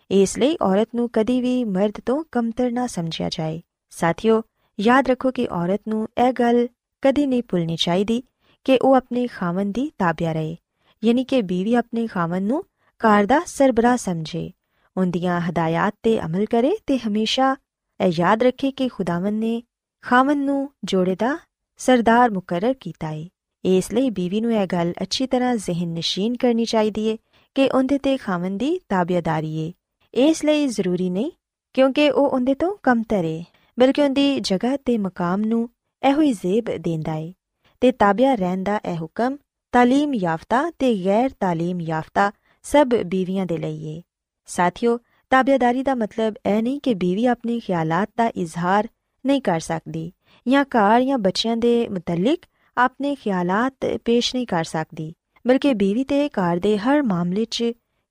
ਇਸ 0.10 0.38
ਲਈ 0.38 0.58
ਔਰਤ 0.62 0.96
ਨੂੰ 0.96 1.10
ਕਦੀ 1.14 1.40
ਵੀ 1.42 1.64
ਮਰਦ 1.64 2.00
ਤੋਂ 2.06 2.24
ਕਮਤਰ 2.32 2.72
ਨਾ 2.72 2.88
ਸਮਝਿਆ 2.88 3.30
ਜਾਏ 3.30 3.62
ਸਾਥੀਓ 3.92 4.42
ਯਾਦ 4.80 5.10
ਰੱਖੋ 5.10 5.32
ਕਿ 5.32 5.48
ਔਰਤ 5.52 5.82
ਨੂੰ 5.88 6.08
ਇਹ 6.18 6.32
ਗੱਲ 6.34 6.68
ਕਦੀ 7.04 7.26
ਨਹੀਂ 7.26 7.44
ਭੁੱਲਣੀ 7.44 7.76
ਚਾਹੀਦੀ 7.76 8.22
ਕਿ 8.66 8.78
ਉਹ 8.82 8.96
ਆਪਣੇ 8.96 9.28
ਖਾਵਨ 9.28 9.72
ਦੀ 9.72 9.90
ਤਾਬਿਆ 9.98 10.34
ਰਹੇ 10.34 10.56
ਯਾਨੀ 11.04 11.24
ਕਿ 11.24 11.42
ਬੀਵੀ 11.42 11.74
ਆਪਣੇ 11.74 12.06
ਖਾਵਨ 12.08 12.44
ਨੂੰ 12.44 12.64
ਘਰ 13.02 13.26
ਦਾ 13.26 13.40
ਸਰਬਰਾ 13.46 13.96
ਸਮਝੇ 13.96 14.52
ਉਹਦੀਆਂ 14.99 15.41
ਹਦਾਇਤਾਂ 15.41 15.91
ਤੇ 16.03 16.19
ਅਮਲ 16.21 16.45
ਕਰੇ 16.47 16.77
ਤੇ 16.87 16.99
ਹਮੇਸ਼ਾ 16.99 17.57
ਇਹ 18.01 18.13
ਯਾਦ 18.19 18.43
ਰੱਖੇ 18.43 18.71
ਕਿ 18.71 18.89
ਖੁਦਾਵੰਦ 18.89 19.41
ਨੇ 19.41 19.63
ਖਾਵਨ 20.05 20.39
ਨੂੰ 20.39 20.69
ਜੋੜੇ 20.85 21.17
ਦਾ 21.17 21.39
ਸਰਦਾਰ 21.77 22.31
ਮੁਕਰਰ 22.31 22.73
ਕੀਤਾ 22.73 23.07
ਹੈ 23.07 23.27
ਇਸ 23.65 23.93
ਲਈ 23.93 24.11
ਬੀਵੀ 24.11 24.41
ਨੂੰ 24.41 24.53
ਇਹ 24.53 24.67
ਗੱਲ 24.67 24.93
ਅੱਛੀ 25.03 25.27
ਤਰ੍ਹਾਂ 25.27 25.57
ਜ਼ਿਹਨ 25.57 25.89
ਨਸ਼ੀਨ 25.89 26.37
ਕਰਨੀ 26.37 26.65
ਚਾਹੀਦੀ 26.65 27.11
ਹੈ 27.11 27.17
ਕਿ 27.55 27.69
ਉਹਦੇ 27.69 27.99
ਤੇ 27.99 28.17
ਖਾਵਨ 28.17 28.57
ਦੀ 28.59 28.79
ਤਾਬਿਆਦਾਰੀ 28.89 29.57
ਹੈ 29.59 29.73
ਇਸ 30.15 30.45
ਲਈ 30.45 30.67
ਜ਼ਰੂਰੀ 30.67 31.11
ਨਹੀਂ 31.11 31.31
ਕਿਉਂਕਿ 31.75 32.11
ਉਹ 32.11 32.27
ਉਹਦੇ 32.27 32.55
ਤੋਂ 32.55 32.77
ਕਮ 32.83 33.03
ਤਰੇ 33.03 33.45
ਬਲਕਿ 33.79 34.03
ਉਹਦੀ 34.03 34.41
ਜਗ੍ਹਾ 34.41 34.77
ਤੇ 34.77 34.99
ਮਕਾਮ 34.99 35.41
ਨੂੰ 35.41 35.69
ਇਹੋ 36.03 36.21
ਹੀ 36.21 36.33
ਜ਼ੇਬ 36.33 36.71
ਦਿੰਦਾ 36.77 37.13
ਹੈ 37.13 37.33
ਤੇ 37.81 37.93
ਤਾਬਿਆ 37.93 38.35
ਰਹਿਣ 38.35 38.63
ਦਾ 38.63 38.81
ਇਹ 38.85 38.97
ਹੁਕਮ 38.97 39.37
ਤਾਲੀਮ 39.73 40.15
ਯਾਫਤਾ 40.15 40.71
ਤੇ 40.71 40.95
ਗੈਰ 41.05 41.31
ਤਾਲੀਮ 41.41 41.81
ਯਾਫਤਾ 41.81 42.31
ਸਭ 42.65 42.95
ਬੀਵੀਆਂ 43.07 43.47
ਦੇ 43.47 43.57
ਲਈ 43.57 43.97
ਹੈ 43.97 44.03
ਸਾਥੀਓ 44.49 44.99
ਤਾਬੇਦਾਰੀ 45.31 45.83
ਦਾ 45.83 45.95
ਮਤਲਬ 45.95 46.35
ਇਹ 46.47 46.63
ਨਹੀਂ 46.63 46.81
ਕਿ 46.81 46.95
ਬੀਵੀ 46.95 47.27
ਆਪਣੇ 47.27 47.59
ਖਿਆਲਾਤ 47.61 48.09
ਦਾ 48.17 48.27
ਇਜ਼ਹਾਰ 48.29 48.89
ਨਹੀਂ 49.27 49.43
ਕਰ 49.43 49.61
ਸਕਦੀ 49.61 50.13
ਜਾਂ 50.47 50.65
ਘਰ 50.65 51.03
ਜਾਂ 51.03 51.19
ਬੱਚਿਆਂ 51.19 51.57
ਦੇ 51.57 51.89
ਮੁਤਲਕ 51.89 52.39
ਆਪਣੇ 52.77 53.15
ਖਿਆਲਾਤ 53.15 53.87
ਪੇਸ਼ 54.05 54.35
ਨਹੀਂ 54.35 54.47
ਕਰ 54.47 54.65
ਸਕਦੀ, 54.65 55.13
ਬਲਕਿ 55.45 55.75
ਬੀਵੀ 55.75 56.05
ਤੇ 56.05 56.29
ਘਰ 56.29 56.59
ਦੇ 56.59 56.79
ਹਰ 56.79 57.03
ਮਾਮਲੇ 57.03 57.45
'ਚ 57.45 57.63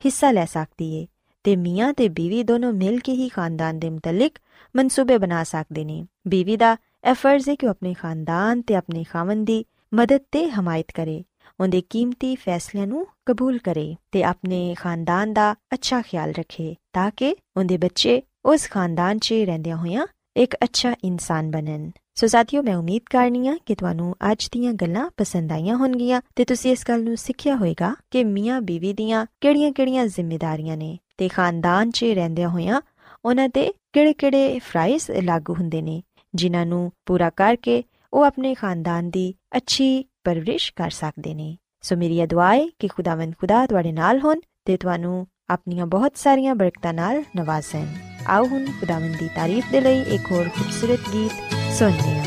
ਹਿੱਸਾ 0.06 0.32
ਲੈ 0.32 0.46
ਸਕਦੀ 0.46 1.02
ਹੈ 1.02 1.06
ਤੇ 1.44 1.56
ਮੀਆਂ 1.56 1.94
ਤੇ 1.94 2.10
ਬੀਵੀ 2.10 2.44
ਦੋਨੋਂ 2.44 2.74
ਮਿਲ 2.74 3.00
ਕੇ 3.00 3.12
ਹੀ 3.12 3.30
ਖਾਨਦਾਨ 3.30 3.80
ਦੇ 3.80 3.90
ਮੁਤਲਕ 3.90 4.32
ਮਨਸੂਬੇ 4.76 5.18
ਬਣਾ 5.18 5.44
ਸਕਦੇ 5.44 5.86
ਨੇ। 5.86 6.06
ਬੀਵੀ 6.28 6.58
ਦਾ 6.58 6.76
ਇਹ 7.10 7.14
ਫਰਜ਼ 7.14 7.50
ਹੈ 7.50 7.56
ਕਿ 7.56 7.66
ਉਹ 7.66 7.72
ਆਪਣੇ 7.72 7.94
ਖਾਨਦਾਨ 7.94 8.62
ਤੇ 8.62 8.76
ਆਪਣੇ 8.76 9.04
ਖਾਵਨ 9.04 9.44
ਦੀ 9.46 9.66
ਮਦਦ 9.94 10.22
ਤੇ 10.32 10.50
ਹਮਾਇਤ 10.50 10.92
ਕਰੇ। 10.92 11.24
ਉਹਦੇ 11.60 11.84
ਕੀਮਤੀ 11.90 12.36
ਫੈਸਲਿਆਂ 12.36 12.88
ਨੂੰ 12.88 13.08
ਕਬੂਲ 13.26 13.58
ਕਰੇ 13.58 13.96
ਤੇ 14.12 14.24
ਆਪਣੇ 14.24 14.76
ਖਾਨਦਾਨ 14.80 15.34
ਦਾ 15.34 15.56
ਅੱਛਾ 15.74 16.02
ਖਿਆਲ 16.02 16.32
ਰੱਖੇ 16.32 16.76
ਤਾਂ 16.94 17.12
ਕਿ 17.18 17.36
ਉਹਦੇ 17.58 17.78
ਬੱਚੇ 17.78 18.22
ਉਸ 18.46 18.70
ਖਾਨਦਾਨ 18.70 19.20
'ਚ 19.20 19.34
ਰਹਿੰਦਿਆਂ 19.34 19.78
ਹੋਇਆਂ 19.78 20.08
ਇੱਕ 20.38 20.56
ਅੱਛਾ 20.56 20.96
ਇਨਸਾਨ 21.04 21.52
ਬਣਨ। 21.52 21.92
ਸੋ 22.16 22.28
ਸਾਥੀਓ, 22.28 22.64
ਮੈਂ 22.64 22.76
ਉਮੀਦ 22.76 23.02
ਕਰਨੀ 23.10 23.48
ਆ 23.48 23.58
ਕਿ 23.66 23.76
ਤੁਹਾਨੂੰ 23.76 24.16
ਅੱਜ 24.32 24.50
ਦੀਆਂ 24.52 24.74
ਗੱਲਾਂ 24.74 25.10
ਪਸੰਦ 25.18 25.52
ਆਈਆਂ 25.52 25.76
ਹੋਣਗੀਆਂ 25.76 26.22
ਤੇ 26.36 26.46
ਤੁਸੀਂ 26.46 26.72
ਇਸ 26.72 26.84
ਗੱਲ 26.90 27.04
ਨੂੰ 27.04 27.18
ਸਿੱਖਿਆ 27.18 27.56
ਹੋਵੇਗਾ 27.56 27.96
ਕਿ 28.12 28.24
ਮੀਆਂ 28.24 28.62
ਬੀਵੀ 28.62 28.94
ਦੀਆਂ 28.94 29.26
ਕਿਹੜੀਆਂ-ਕਿਹੜੀਆਂ 29.42 30.06
ਜ਼ਿੰਮੇਵਾਰੀਆਂ 30.06 30.78
ਨੇ 30.78 30.98
ਤੇ 31.18 31.28
ਖਾਨਦਾਨ 31.28 31.92
'ਚ 31.92 32.04
ਰਹਿੰਦਿਆਂ 32.04 32.50
ਹੋਇਆਂ 32.50 32.82
ਉਹਨਾਂ 33.26 33.50
ਤੇ 33.50 33.74
ਕਿਹੜੇ-ਕਿਹੜੇ 33.94 34.60
ਫਰਾਈਜ਼ 34.60 35.12
ਲਾਗੂ 35.12 35.54
ਹੁੰਦੇ 35.54 35.82
ਨੇ, 35.82 36.02
ਜਿਨ੍ਹਾਂ 36.36 36.66
ਨੂੰ 36.66 36.92
ਪੂਰਾ 37.06 37.30
ਕਰਕੇ 37.30 37.84
ਉਹ 38.14 38.24
ਆਪਣੇ 38.24 38.54
ਖਾਨਦਾਨ 38.54 39.10
ਦੀ 39.10 39.34
ਅੱਛੀ 39.58 40.06
ਪਰਵਰਿਸ਼ 40.28 40.72
ਕਰ 40.76 40.90
ਸਕਦੇ 40.90 41.34
ਨੇ। 41.34 41.58
ਸੋ 41.82 41.96
ਮੇਰੀ 41.96 42.26
ਦੁਆ 42.26 42.54
ਹੈ 42.54 42.68
ਕਿ 42.80 42.88
ਖੁਦਾਵੰਦ 42.88 43.34
ਖੁਦਾ 43.40 43.66
ਤੁਹਾਡੇ 43.66 43.92
ਨਾਲ 43.92 44.20
ਹੋਣ 44.20 44.40
ਤੇ 44.66 44.78
ਤੁਹਾਨੂੰ 44.78 45.28
ਆਪਣੀਆਂ 45.50 45.86
ਬਹੁਤ 45.88 46.18
ਸਾਰੀਆਂ 46.18 46.56
ਬਰਕਤਾਂ 46.56 46.94
ਨਾਲ 46.94 47.24
ਨਵਾਜ਼ੇ 47.36 47.84
ਆਓ 48.28 48.48
ਹੁਣ 48.48 48.66
ਖੁਦਾਵੰਦ 48.80 49.18
ਦੀ 49.18 49.30
ਤਾਰੀਫ 49.36 49.72
ਦੇ 49.72 49.82
ਲਈ 49.82 50.02
ਇੱਕ 50.16 50.32
ਹੋਰ 50.32 50.50
ਖੂਬਸੂਰਤ 50.58 51.12
ਗੀਤ 51.14 51.54
ਸੁਣਦੇ 51.74 52.18
ਹਾਂ। 52.20 52.27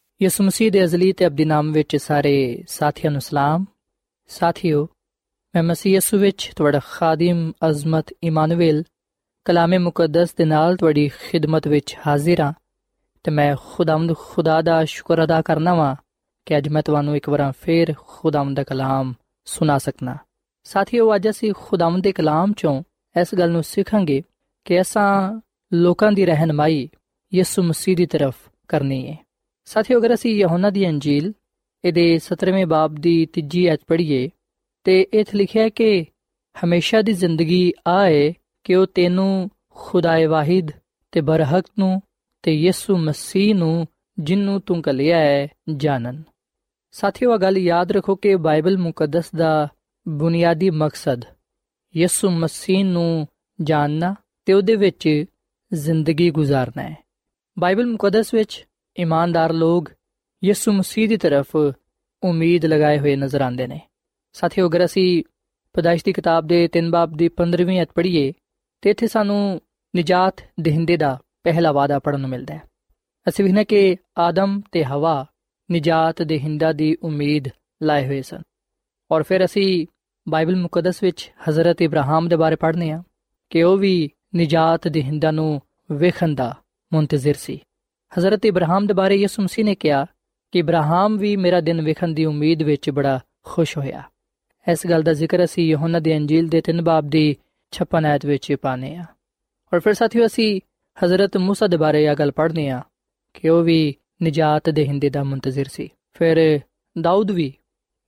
ਯਿਸੂ 0.23 0.43
ਮਸੀਹ 0.43 0.71
ਦੇ 0.71 0.83
ਅਜ਼ਲੀ 0.83 1.13
ਤੇ 1.13 1.27
ਅਬਦੀ 1.27 1.45
ਨਾਮ 1.45 1.71
ਵਿੱਚ 1.71 1.97
ਸਾਰੇ 1.97 2.63
ਸਾਥੀਆਂ 2.67 3.11
ਨੂੰ 3.11 3.21
ਸਲਾਮ। 3.21 3.65
ਸਾਥੀਓ, 4.27 4.87
ਮੈਂ 5.55 5.63
ਮਸੀਹ 5.63 5.93
ਯਿਸੂ 5.93 6.17
ਵਿੱਚ 6.17 6.51
ਤੁਹਾਡਾ 6.55 6.79
ਖਾਦਮ 6.79 7.51
ਅਜ਼ਮਤ 7.69 8.05
ਇਮਾਨੁਅਲ 8.23 8.83
ਕਲਾਮੇ 9.45 9.77
ਮੁਕੱਦਸ 9.77 10.33
ਦੇ 10.33 10.45
ਨਾਲ 10.45 10.77
ਤੁਹਾਡੀ 10.77 11.09
ਖਿਦਮਤ 11.09 11.67
ਵਿੱਚ 11.67 11.97
ਹਾਜ਼ਰ 12.07 12.41
ਹਾਂ 12.41 12.53
ਤੇ 13.23 13.31
ਮੈਂ 13.31 13.55
ਖੁਦਾਵੰਦ 13.65 14.15
ਖੁਦਾ 14.15 14.61
ਦਾ 14.61 14.85
ਸ਼ੁਕਰ 14.85 15.23
ਅਦਾ 15.23 15.41
ਕਰਨਾ 15.41 15.73
ਵਾਂ 15.73 15.95
ਕਿ 16.45 16.57
ਅੱਜ 16.57 16.69
ਮੈਂ 16.69 16.83
ਤੁਹਾਨੂੰ 16.83 17.15
ਇੱਕ 17.15 17.29
ਵਾਰ 17.29 17.53
ਫੇਰ 17.61 17.93
ਖੁਦਾਵੰਦ 18.07 18.57
ਦਾ 18.57 18.63
ਕਲਾਮ 18.63 19.13
ਸੁਣਾ 19.45 19.77
ਸਕਣਾ 19.77 20.17
ਸਾਥੀਓ, 20.63 21.15
ਅੱਜ 21.15 21.29
ਅਸੀਂ 21.29 21.53
ਖੁਦਾਵੰਦ 21.57 22.03
ਦੇ 22.03 22.11
ਕਲਾਮ 22.11 22.53
ਚੋਂ 22.53 22.83
ਇਸ 23.21 23.35
ਗੱਲ 23.35 23.51
ਨੂੰ 23.51 23.63
ਸਿੱਖਾਂਗੇ 23.63 24.21
ਕਿ 24.65 24.81
ਅਸਾਂ 24.81 25.41
ਲੋਕਾਂ 25.73 26.11
ਦੀ 26.11 26.25
ਰਹਿਨਮਾਈ 26.25 26.89
ਯਿਸੂ 27.33 27.63
ਮਸੀਹ 27.63 27.95
ਦੀ 27.95 28.05
ਤਰਫ 28.05 28.35
ਕਰਨੀ 28.67 29.07
ਹੈ 29.07 29.30
ਸਾਥੀਓ, 29.71 29.99
ਅਗਰ 29.99 30.13
ਅਸੀਂ 30.13 30.35
ਯਹੋਨਾ 30.35 30.69
ਦੀ 30.69 30.89
ਅੰਜੀਲ, 30.89 31.33
ਇਹਦੇ 31.85 32.19
17ਵੇਂ 32.19 32.65
ਬਾਬ 32.65 32.95
ਦੀ 32.95 33.25
ਤੀਜੀ 33.25 33.65
ਐਤ 33.65 33.81
ਪੜ੍ਹੀਏ, 33.87 34.29
ਤੇ 34.83 35.01
ਇਥੇ 35.01 35.37
ਲਿਖਿਆ 35.37 35.63
ਹੈ 35.63 35.69
ਕਿ 35.69 36.05
ਹਮੇਸ਼ਾ 36.65 37.01
ਦੀ 37.01 37.13
ਜ਼ਿੰਦਗੀ 37.13 37.73
ਆਏ 37.87 38.33
ਕਿ 38.63 38.75
ਉਹ 38.75 38.87
ਤੈਨੂੰ 38.87 39.49
ਖੁਦਾਏ 39.69 40.25
ਵਾਹਿਦ 40.25 40.67
ਤੇ 41.11 41.21
ਬਰਹਕ 41.21 41.65
ਨੂੰ 41.79 42.01
ਤੇ 42.43 42.53
ਯਿਸੂ 42.53 42.97
ਮਸੀਹ 42.97 43.55
ਨੂੰ, 43.55 43.87
ਜਿੰਨੂੰ 44.19 44.61
ਤੂੰ 44.61 44.81
ਕਲਿਆ 44.81 45.17
ਹੈ, 45.17 45.47
ਜਾਣਨ। 45.75 46.23
ਸਾਥੀਓ 46.91 47.37
ਗੱਲ 47.37 47.57
ਯਾਦ 47.57 47.91
ਰੱਖੋ 47.91 48.15
ਕਿ 48.15 48.35
ਬਾਈਬਲ 48.35 48.77
ਮੁਕੱਦਸ 48.77 49.31
ਦਾ 49.35 49.67
ਬੁਨਿਆਦੀ 50.07 50.69
ਮਕਸਦ 50.69 51.21
ਯਿਸੂ 51.95 52.29
ਮਸੀਹ 52.29 52.85
ਨੂੰ 52.85 53.27
ਜਾਣਨਾ 53.61 54.15
ਤੇ 54.45 54.53
ਉਹਦੇ 54.53 54.75
ਵਿੱਚ 54.75 55.25
ਜ਼ਿੰਦਗੀ 55.73 56.31
ਗੁਜ਼ਾਰਨਾ 56.31 56.83
ਹੈ। 56.83 56.97
ਬਾਈਬਲ 57.59 57.85
ਮੁਕੱਦਸ 57.85 58.33
ਵਿੱਚ 58.33 58.67
ਇਮਾਨਦਾਰ 58.97 59.53
ਲੋਕ 59.53 59.89
ਯਿਸੂ 60.43 60.71
ਮਸੀਹ 60.71 61.09
ਦੀ 61.09 61.17
ਤਰਫ 61.17 61.55
ਉਮੀਦ 62.23 62.65
ਲਗਾਏ 62.65 62.99
ਹੋਏ 62.99 63.15
ਨਜ਼ਰ 63.15 63.41
ਆਉਂਦੇ 63.41 63.67
ਨੇ। 63.67 63.81
ਸਾਥੀਓ, 64.33 64.69
ਅਗਰ 64.69 64.85
ਅਸੀਂ 64.85 65.23
ਪਦਾਇਸ਼ 65.73 66.05
ਦੀ 66.05 66.13
ਕਿਤਾਬ 66.13 66.47
ਦੇ 66.47 66.67
3 66.67 66.91
ਬਾਬ 66.91 67.13
ਦੀ 67.17 67.29
15ਵੀਂ 67.29 67.81
ਅਧ 67.81 67.87
ਪੜ੍ਹੀਏ, 67.95 68.33
ਤੇ 68.81 68.89
ਇੱਥੇ 68.89 69.07
ਸਾਨੂੰ 69.07 69.61
ਨਜਾਤ 69.97 70.43
ਦੇਹਿੰਦੇ 70.59 70.97
ਦਾ 70.97 71.21
ਪਹਿਲਾ 71.43 71.71
ਵਾਅਦਾ 71.71 71.99
ਪੜਨ 71.99 72.19
ਨੂੰ 72.19 72.29
ਮਿਲਦਾ 72.29 72.53
ਹੈ। 72.53 72.61
ਅਸੀਂ 73.29 73.45
ਵੇਖਨੇ 73.45 73.65
ਕਿ 73.65 73.97
ਆਦਮ 74.17 74.61
ਤੇ 74.71 74.83
ਹਵਾ 74.83 75.25
ਨਜਾਤ 75.71 76.21
ਦੇਹਿੰਦਾ 76.21 76.73
ਦੀ 76.73 76.97
ਉਮੀਦ 77.03 77.47
ਲਾਏ 77.83 78.07
ਹੋਏ 78.07 78.21
ਸਨ। 78.21 78.41
ਔਰ 79.11 79.23
ਫਿਰ 79.23 79.45
ਅਸੀਂ 79.45 79.87
ਬਾਈਬਲ 80.29 80.55
ਮੁਕੱਦਸ 80.55 81.03
ਵਿੱਚ 81.03 81.33
ਹਜ਼ਰਤ 81.49 81.81
ਇਬਰਾਹਿਮ 81.81 82.27
ਦੇ 82.27 82.35
ਬਾਰੇ 82.35 82.55
ਪੜ੍ਹਨੇ 82.55 82.91
ਆ 82.91 83.03
ਕਿ 83.49 83.63
ਉਹ 83.63 83.77
ਵੀ 83.77 84.09
ਨਜਾਤ 84.35 84.87
ਦੇਹਿੰਦਾ 84.87 85.31
ਨੂੰ 85.31 85.61
ਵੇਖਣ 85.91 86.35
ਦਾ 86.35 86.55
ਮੁੰਤਜ਼ਰ 86.93 87.33
ਸੀ। 87.33 87.59
ਹਜ਼ਰਤ 88.12 88.44
ਇਬਰਾਹਿਮ 88.46 88.86
ਦੇ 88.86 88.94
ਬਾਰੇ 88.94 89.16
ਯਿਸੂ 89.16 89.42
ਮਸੀਹ 89.42 89.64
ਨੇ 89.64 89.74
ਕਿਹਾ 89.74 90.06
ਕਿ 90.52 90.58
ਇਬਰਾਹਿਮ 90.58 91.16
ਵੀ 91.16 91.34
ਮੇਰਾ 91.36 91.60
ਦਿਨ 91.60 91.82
ਵੇਖਣ 91.82 92.12
ਦੀ 92.12 92.24
ਉਮੀਦ 92.24 92.62
ਵਿੱਚ 92.62 92.90
ਬੜਾ 92.90 93.18
ਖੁਸ਼ 93.44 93.76
ਹੋਇਆ 93.78 94.02
ਇਸ 94.66 94.86
ਗੱਲ 94.86 95.02
ਦਾ 95.02 95.12
ਜ਼ਿਕਰ 95.12 95.44
ਅਸੀਂ 95.44 95.68
ਯਹੋਨਾ 95.68 95.98
ਦੀ 95.98 96.16
ਅੰਜੀਲ 96.16 96.48
ਦੇ 96.48 96.62
3 96.70 96.82
ਬਾਬ 96.82 97.08
ਦੀ 97.08 97.26
56 97.72 98.06
ਆਇਤ 98.06 98.26
ਵਿੱਚ 98.26 98.52
ਪਾਨੇ 98.62 98.94
ਆ 98.96 99.04
ਔਰ 99.72 99.80
ਫਿਰ 99.80 99.94
ਸਾਥੀਓ 99.94 100.26
ਅਸੀਂ 100.26 100.48
ਹਜ਼ਰਤ 100.98 101.36
موسی 101.36 101.68
ਦੇ 101.68 101.76
ਬਾਰੇ 101.76 102.04
ਇਹ 102.04 102.16
ਗੱਲ 102.16 102.30
ਪੜ੍ਹਨੇ 102.30 102.68
ਆ 102.70 102.82
ਕਿ 103.34 103.48
ਉਹ 103.48 103.62
ਵੀ 103.62 103.94
ਨਜਾਤ 104.22 104.70
ਦੇਹਿੰਦੇ 104.70 105.08
ਦਾ 105.10 105.22
ਮੁੰਤਜ਼ਰ 105.24 105.68
ਸੀ 105.68 105.88
ਫਿਰ 106.12 106.38
ਦਾਊਦ 106.96 107.30
ਵੀ 107.30 107.52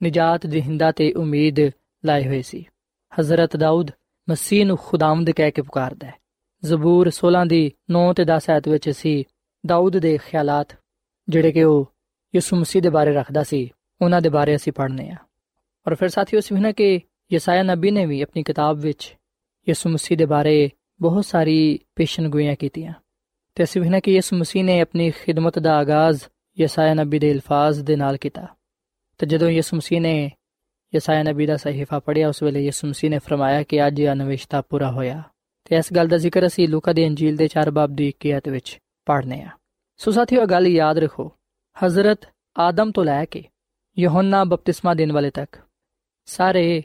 ਨਜਾਤ 0.01 0.47
ਦੇਹਿੰਦਾ 0.47 0.91
ਤੇ 0.93 1.13
ਉਮੀਦ 1.13 1.61
ਲਾਏ 2.05 2.27
ਹੋਏ 2.27 2.43
ਸੀ 2.43 2.65
ਹਜ਼ਰਤ 3.13 3.57
ਦਾਊਦ 3.57 3.91
ਮਸੀਹ 4.29 4.67
ਨੂੰ 4.67 4.77
ਖੁਦਾਵੰਦ 4.77 5.31
ਕਹਿ 5.31 5.51
ਕੇ 5.51 5.63
ਪੁਕਾਰਦਾ 5.63 6.07
ਹੈ 6.07 6.15
ਜ਼ਬੂਰ 6.63 7.11
16 7.17 7.43
ਦੀ 7.49 7.61
9 7.93 8.05
ਤੇ 8.13 8.25
10 8.25 8.49
ਆਇਤ 8.51 8.69
ਵਿੱਚ 8.69 8.89
ਅਸੀਂ 8.91 9.17
ਦਾਊਦ 9.66 9.98
ਦੇ 9.98 10.18
ਖਿਆਲਾਤ, 10.18 10.68
ਜਿਹੜੇ 11.30 11.52
ਕਿ 11.52 11.64
ਉਹ 11.64 11.94
ਯਿਸੂ 12.36 12.56
ਮਸੀਹ 12.56 12.82
ਦੇ 12.82 12.90
ਬਾਰੇ 12.90 13.14
ਰੱਖਦਾ 13.14 13.44
ਸੀ, 13.44 13.70
ਉਹਨਾਂ 14.02 14.22
ਦੇ 14.22 14.30
ਬਾਰੇ 14.30 14.56
ਅਸੀਂ 14.56 14.74
ਪੜ੍ਹਨੇ 14.74 15.10
ਆ। 15.10 15.16
ਔਰ 15.88 15.96
ਫਿਰ 15.96 16.10
ਸਾਥੀਓ, 16.10 16.40
ਅਸੀਂ 16.40 16.58
ਨਾ 16.58 16.72
ਕਿ 16.72 17.02
ਯਸਾਇਆ 17.34 17.64
ਨਬੀ 17.64 17.92
ਨੇ 17.92 18.06
ਵੀ 18.06 18.22
ਆਪਣੀ 18.22 18.44
ਕਿਤਾਬ 18.44 18.78
ਵਿੱਚ 18.78 19.16
ਯਿਸੂ 19.70 19.90
ਮਸੀਹ 19.90 20.18
ਦੇ 20.18 20.26
ਬਾਰੇ 20.26 20.70
ਬਹੁਤ 21.02 21.26
ਸਾਰੀ 21.26 21.80
ਪੇਸ਼ਨਗੋਈਆਂ 21.96 22.56
ਕੀਤੀਆਂ। 22.56 22.94
ਤੇ 23.56 23.64
ਅਸੀਂ 23.64 23.82
ਵੇਖਣਾ 23.82 24.00
ਕਿ 24.00 24.14
ਯਿਸੂ 24.14 24.36
ਮਸੀਹ 24.36 24.64
ਨੇ 24.64 24.82
ਆਪਣੀ 24.82 25.12
ਖਿਦਮਤ 25.12 25.60
ਦਾ 25.60 25.78
ਆਗਾਜ਼ 25.78 26.24
ਯਸਾਇਆ 26.60 26.94
ਨਬੀ 26.94 27.20
ਦੇ 27.20 27.32
ਅਲਫਾਜ਼ 27.32 27.82
ਦੇ 27.82 27.96
ਨਾਲ 27.96 28.18
ਕੀਤਾ। 28.18 28.48
ਤੇ 29.18 29.26
ਜਦੋਂ 29.26 29.50
ਯਿਸੂ 29.50 29.78
ਮਸੀਹ 29.78 30.02
ਨੇ 30.02 30.32
ਯਸਾਇਆ 30.96 31.24
ਨਬੀ 31.24 31.46
ਦਾ 31.46 31.58
ਸਹੀਫਾ 31.58 32.00
ਪੜ੍ਹਿਆ, 32.00 32.30
ਉਸ 32.30 32.44
ਵੇਲੇ 32.44 32.66
ਯਿਸੂ 32.66 32.88
ਮਸੀਹ 32.88 33.12
ਨੇ 33.12 33.20
ਫਰਮਾਇਆ 33.20 33.64
ਕਿ 33.64 33.88
ਅੱਜ 33.88 34.00
ਇਹ 34.00 34.16
ਨਵਿਸ਼ਤਾ 34.16 34.62
ਪੂਰਾ 34.62 34.92
ਹੋਇਆ। 34.92 35.24
ਤੇ 35.66 35.76
ਇਸ 35.76 35.94
ਗੱਲ 35.94 36.08
ਦਾ 36.08 36.18
ਜ਼ਿਕਰ 36.18 36.48
ਅਸੀਂ 36.48 36.70
ਲੂਕਾ 36.70 36.94
ਦੀ 36.94 37.08
ਅੰਜੀਲ 37.08 37.36
ਦੇ 37.36 37.48
4 37.48 37.72
ਬਾਬ 37.72 37.96
ਦੀ 37.96 38.08
21 38.08 38.32
ਆਇਤ 38.32 38.50
ਵਿੱਚ 38.50 38.80
ਪੜ੍ਹਨੇ 39.06 39.42
ਆ। 39.42 39.50
ਸੋ 39.98 40.12
ਸਾਥੀਓ 40.12 40.46
ਗੱਲ 40.46 40.68
ਯਾਦ 40.68 40.98
ਰੱਖੋ, 40.98 41.32
ਹਜ਼ਰਤ 41.86 42.20
ਆਦਮ 42.60 42.92
ਤੋਂ 42.92 43.06
ਲੈ 43.06 43.26
ਕੇ 43.26 43.44
ਯਹੋਨਾ 44.00 44.44
ਬਪਤਿਸਮਾ 44.44 44.94
ਦੇਣ 44.94 45.12
ਵਾਲੇ 45.12 45.30
ਤੱਕ 45.30 45.58
ਸਾਰੇ 46.26 46.84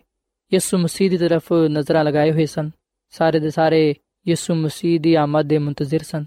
ਯਿਸੂ 0.52 0.78
ਮਸੀਹ 0.78 1.10
ਦੀ 1.10 1.18
ਤਰਫ 1.18 1.52
ਨਜ਼ਰਾਂ 1.52 2.04
ਲਗਾਏ 2.04 2.32
ਹੋਏ 2.32 2.46
ਸਨ। 2.46 2.70
ਸਾਰੇ 3.10 3.38
ਦੇ 3.38 3.50
ਸਾਰੇ 3.50 3.94
ਯਿਸੂ 4.28 4.54
ਮਸੀਹ 4.54 5.00
ਦੀ 5.00 5.14
ਆਮਦ 5.14 5.46
ਦੇ 5.46 5.58
ਮੁੰਤਜ਼ਰ 5.58 5.98
ਸਨ। 5.98 6.24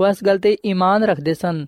ਉਹ 0.00 0.06
ਇਸ 0.06 0.24
ਗੱਲ 0.26 0.38
ਤੇ 0.38 0.56
ਈਮਾਨ 0.66 1.04
ਰੱਖਦੇ 1.04 1.34
ਸਨ, 1.34 1.66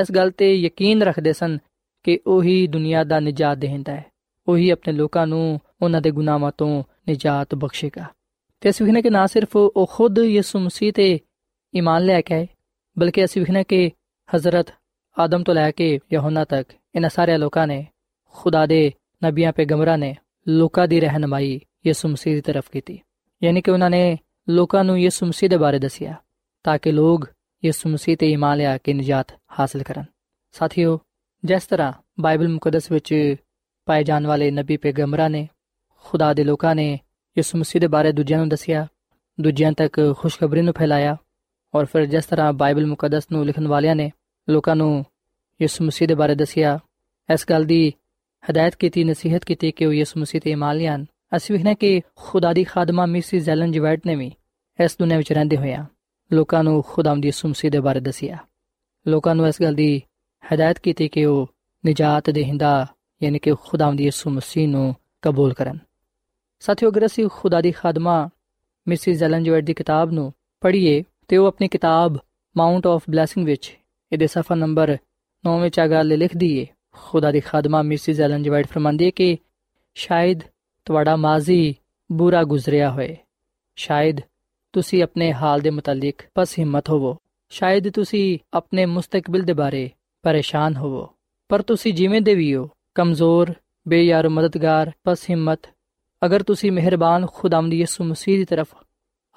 ਇਸ 0.00 0.12
ਗੱਲ 0.12 0.30
ਤੇ 0.30 0.54
ਯਕੀਨ 0.54 1.02
ਰੱਖਦੇ 1.02 1.32
ਸਨ 1.32 1.58
ਕਿ 2.02 2.20
ਉਹੀ 2.26 2.66
ਦੁਨੀਆ 2.66 3.04
ਦਾ 3.04 3.20
ਨਜਾਤ 3.20 3.58
ਦੇਹਿੰਦਾ 3.58 3.96
ਹੈ। 3.96 4.04
ਉਹੀ 4.48 4.70
ਆਪਣੇ 4.70 4.92
ਲੋਕਾਂ 4.92 5.26
ਨੂੰ 5.26 5.60
ਉਹਨਾਂ 5.82 6.00
ਦੇ 6.00 6.10
ਗੁਨਾਹਾਂ 6.10 6.52
ਤੋਂ 6.58 6.84
ਨਜਾਤ 7.10 7.54
ਬਖਸ਼ੇਗਾ। 7.54 8.04
ਤੇ 8.60 8.70
ਅਸੀਂ 8.70 8.86
ਵਿਖਨੇ 8.86 9.02
ਕਿ 9.02 9.10
ਨਾ 9.10 9.26
ਸਿਰਫ 9.26 9.56
ਉਹ 9.56 9.90
ਖੁਦ 9.92 10.18
ਯਿਸੂ 10.18 10.58
ਮਸੀਹ 10.58 10.92
ਤੇ 10.92 11.20
ਈਮਾਨ 11.76 12.04
ਲੈ 12.04 12.20
ਕੇ 12.20 12.34
ਆਏ 12.34 12.48
ਬਲਕਿ 12.98 13.24
ਅਸੀਂ 13.24 13.42
ਵਿਖਨੇ 13.42 13.64
ਕਿ 13.64 13.90
ਹਜ਼ਰਤ 14.36 14.66
ਆਦਮ 15.18 15.42
ਤੋਂ 15.42 15.54
ਲੈ 15.54 15.70
ਕੇ 15.70 15.98
ਯਹੋਨਾ 16.12 16.44
ਤੱਕ 16.44 16.72
ਇਹਨਾਂ 16.94 17.10
ਸਾਰੇ 17.10 17.38
ਲੋਕਾਂ 17.38 17.66
ਨੇ, 17.66 17.86
ਖੁਦਾ 18.32 18.66
ਦੇ 18.66 18.92
ਨਬੀਆਂ 19.24 19.52
ਪੈਗੰਬਰਾਂ 19.52 19.98
ਨੇ 19.98 20.16
ਲੋਕਾਂ 20.48 20.88
ਦੀ 20.88 21.00
ਰਹਿਨਮਾਈ 21.00 21.60
ਯਿਸੂ 21.86 22.08
ਮਸੀਹ 22.08 22.34
ਦੀ 22.34 22.40
ਤਰਫ 22.40 22.70
ਕੀਤੀ। 22.70 23.00
ਯਾਨੀ 23.42 23.62
ਕਿ 23.62 23.70
ਉਹਨਾਂ 23.70 23.90
ਨੇ 23.90 24.18
ਲੋਕਾਂ 24.48 24.84
ਨੂੰ 24.84 25.00
ਯਿਸੂ 25.00 25.26
ਮਸੀਹ 25.26 25.50
ਦੇ 25.50 25.56
ਬਾਰੇ 25.56 25.78
ਦੱਸਿਆ 25.78 26.14
ਤਾਂ 26.62 26.78
ਕਿ 26.78 26.92
ਲੋਕ 26.92 27.28
ਯਿਸੂ 27.64 27.88
ਮਸੀਹ 27.88 28.16
ਤੇ 28.16 28.30
ਈਮਾਨ 28.30 28.58
ਲਿਆ 28.58 28.78
ਕੇ 28.78 28.94
ਨਜਾਤ 28.94 29.26
ਹਾਸਲ 29.60 29.82
ਕਰਨ। 29.82 30.04
ਸਾਥੀਓ, 30.52 31.00
ਜਿਸ 31.44 31.66
ਤਰ੍ਹਾਂ 31.66 31.92
ਬਾਈਬਲ 32.20 32.48
ਮੁਕੱਦਸ 32.48 32.90
ਵਿੱਚ 32.90 33.36
ਪਾਏ 33.84 34.04
ਜਾਣ 34.04 34.26
ਵਾਲੇ 34.26 34.50
ਨਬੀ 34.50 34.76
ਪੈਗੰਬਰਾਂ 34.76 35.30
ਨੇ, 35.30 35.48
ਖੁਦਾ 36.04 36.34
ਦੇ 36.34 36.44
ਲੋਕਾਂ 36.44 36.74
ਨੇ 36.74 37.00
ਯਿਸੂ 37.38 37.58
ਮਸੀਹ 37.58 37.80
ਦੇ 37.80 37.86
ਬਾਰੇ 37.86 38.12
ਦੂਜਿਆਂ 38.12 38.38
ਨੂੰ 38.38 38.48
ਦੱਸਿਆ, 38.48 38.86
ਦੂਜਿਆਂ 39.40 39.72
ਤੱਕ 39.72 40.14
ਖੁਸ਼ਖਬਰੀ 40.18 40.60
ਨੂੰ 40.60 40.74
ਫੈਲਾਇਆ 40.74 41.16
ਔਰ 41.74 41.84
ਫਿਰ 41.84 42.06
ਜਿਸ 42.06 42.24
ਤਰ੍ਹਾਂ 42.24 42.52
ਬਾਈਬਲ 42.52 42.86
ਮੁਕੱਦਸ 42.86 43.24
ਨੂੰ 43.32 43.44
ਲਿਖਣ 43.44 43.66
ਵਾਲਿਆਂ 43.66 43.96
ਨੇ 43.96 44.10
ਲੋਕਾਂ 44.48 44.76
ਨੂੰ 44.76 45.04
ਯਿਸੂ 45.62 45.84
ਮਸੀਹ 45.84 46.08
ਦੇ 46.08 46.14
ਬਾਰੇ 46.14 46.34
ਦੱਸਿਆ, 46.34 46.78
ਇਸ 47.32 47.46
ਗੱਲ 47.50 47.64
ਦੀ 47.64 47.92
ਹਦਾਇਤ 48.50 48.74
ਕੀਤੀ, 48.74 49.04
ਨਸੀਹਤ 49.04 49.44
ਕੀਤੀ 49.44 49.72
ਕਿ 49.72 49.86
ਉਹ 49.86 49.92
ਯਿਸੂ 49.92 50.20
ਮਸੀਹ 50.20 50.40
ਤੇ 50.40 50.50
ਇਮਾਨ 50.50 50.76
ਲਿਆਣ 50.76 51.04
ਅਸੀਂ 51.36 51.56
ਵੇਖਣਾ 51.56 51.74
ਕਿ 51.74 52.00
ਖੁਦਾ 52.16 52.52
ਦੀ 52.52 52.64
ਖਾਦਮਾ 52.64 53.06
ਮਿਸਿਸ 53.06 53.44
ਜ਼ੈਲਨ 53.44 53.72
ਜਵੈਟ 53.72 54.06
ਨੇ 54.06 54.16
ਵੀ 54.16 54.32
ਇਸ 54.84 54.96
ਦੁਨੀਆਂ 54.98 55.18
ਵਿੱਚ 55.18 55.32
ਰਹਿੰਦੇ 55.32 55.56
ਹੋਇਆ 55.56 55.86
ਲੋਕਾਂ 56.32 56.64
ਨੂੰ 56.64 56.82
ਖੁਦਾਮ 56.88 57.20
ਦੀ 57.20 57.28
ਯਿਸੂ 57.28 57.48
ਮਸੀਹ 57.48 57.70
ਦੇ 57.70 57.80
ਬਾਰੇ 57.80 58.00
ਦੱਸਿਆ। 58.00 58.38
ਲੋਕਾਂ 59.08 59.34
ਨੂੰ 59.34 59.48
ਇਸ 59.48 59.62
ਗੱਲ 59.62 59.74
ਦੀ 59.74 60.02
ਹਦਾਇਤ 60.54 60.78
ਕੀਤੀ 60.78 61.08
ਕਿ 61.08 61.24
ਉਹ 61.24 61.48
ਨਜਾਤ 61.86 62.30
ਦੇਹਿੰਦਾ, 62.30 62.86
ਯਾਨੀ 63.22 63.38
ਕਿ 63.38 63.52
ਖੁਦਾਮ 63.54 63.96
ਦੀ 63.96 64.04
ਯਿਸੂ 64.04 64.30
ਮਸੀਹ 64.30 64.68
ਨੂੰ 64.68 64.94
ਕਬੂਲ 65.22 65.54
ਕਰਨ। 65.54 65.78
ਸਾਥੀਓ, 66.60 66.90
ਅਗਰ 66.90 67.06
ਅਸੀਂ 67.06 67.28
ਖੁਦਾ 67.32 67.60
ਦੀ 67.60 67.72
ਖਾਦਮਾ 67.72 68.28
ਮਿਸਿਸ 68.88 69.18
ਜ਼ੈਲਨ 69.18 69.44
ਜਵੈਟ 69.44 69.64
ਦੀ 69.64 69.74
ਕਿਤਾਬ 69.74 70.10
ਨੂੰ 70.10 70.32
ਪੜ੍ਹੀਏ 70.60 71.02
ਤੇ 71.28 71.36
ਉਹ 71.36 71.46
ਆਪਣੀ 71.46 71.68
ਕਿਤਾਬ 71.68 72.16
ਮਾਉਂਟ 72.56 72.86
ਆਫ 72.86 73.02
ਬਲੇਸਿੰਗ 73.10 73.46
ਵਿੱਚ 73.46 73.78
ਇਹਦੇ 74.12 74.26
ਸਫਾ 74.26 74.54
ਨੰਬਰ 74.54 74.96
9 75.48 75.60
ਵਿੱਚ 75.60 75.80
ਆ 75.80 75.86
ਗੱਲ 75.86 76.18
ਲਿਖਦੀ 76.18 76.58
ਏ। 76.58 76.66
ਖੁਦਾ 76.92 77.30
ਦੀ 77.30 77.40
ਖਾਦਮਾ 77.40 77.82
ਮਿਸਿਸ 77.82 78.20
ਐਲਨ 78.20 78.42
ਜਵਾਈਟ 78.42 78.66
ਫਰਮਾਂਦੀ 78.66 79.04
ਹੈ 79.04 79.10
ਕਿ 79.10 79.38
ਸ਼ਾਇਦ 79.94 80.40
ਤੁਹਾਡਾ 80.84 81.16
ਮਾਜ਼ੀ 81.16 81.74
ਬੁਰਾ 82.12 82.44
ਗੁਜ਼ਰਿਆ 82.44 82.90
ਹੋਏ। 82.90 83.16
ਸ਼ਾਇਦ 83.76 84.20
ਤੁਸੀਂ 84.72 85.02
ਆਪਣੇ 85.02 85.32
ਹਾਲ 85.32 85.60
ਦੇ 85.60 85.70
ਮੁਤਲਕ 85.70 86.14
ਪਸ 86.34 86.58
ਹਿੰਮਤ 86.58 86.90
ਹੋਵੋ। 86.90 87.16
ਸ਼ਾਇਦ 87.48 87.90
ਤੁਸੀਂ 87.90 88.38
ਆਪਣੇ 88.54 88.86
ਮੁਸਤਕਬਲ 88.86 89.40
ਦੇ 89.40 89.52
ਬਾਰੇ 89.52 89.90
ਪਰੇਸ਼ਾਨ 90.22 90.76
ਹੋਵੋ। 90.76 91.08
ਪਰ 91.48 91.62
ਤੁਸੀਂ 91.62 91.94
ਜਿਵੇਂ 91.94 92.20
ਦੇ 92.20 92.34
ਵੀ 92.34 92.54
ਹੋ, 92.54 92.70
ਕਮਜ਼ੋਰ, 92.94 93.54
ਬੇਯਾਰ, 93.88 94.28
ਮਦਦਗਾਰ, 94.28 94.92
ਪਸ 95.04 95.30
ਹਿੰਮਤ, 95.30 95.60
ਅਗਰ 96.24 96.42
ਤੁਸੀਂ 96.42 96.72
ਮਿਹਰਬਾਨ 96.72 97.26
ਖੁਦਾਮ 97.26 97.70
ਦੀ 97.70 97.78
ਯਿਸੂ 97.78 98.04
ਮਸੀਹ 98.04 98.38
ਦੀ 98.38 98.44
ਤਰਫ 98.44 98.74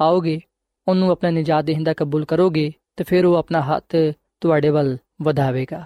ਆਓਗੇ 0.01 0.41
ਉਹਨੂੰ 0.88 1.10
ਆਪਣਾ 1.10 1.30
ਨਜਾਤ 1.30 1.64
ਦੇਹਿੰਦਾ 1.64 1.92
ਕਬੂਲ 1.94 2.24
ਕਰੋਗੇ 2.24 2.72
ਤੇ 2.96 3.04
ਫਿਰ 3.04 3.24
ਉਹ 3.24 3.36
ਆਪਣਾ 3.36 3.60
ਹੱਥ 3.60 3.96
ਤੁਹਾਡੇ 4.40 4.70
ਵੱਲ 4.70 4.96
ਵਧਾਵੇਗਾ 5.22 5.84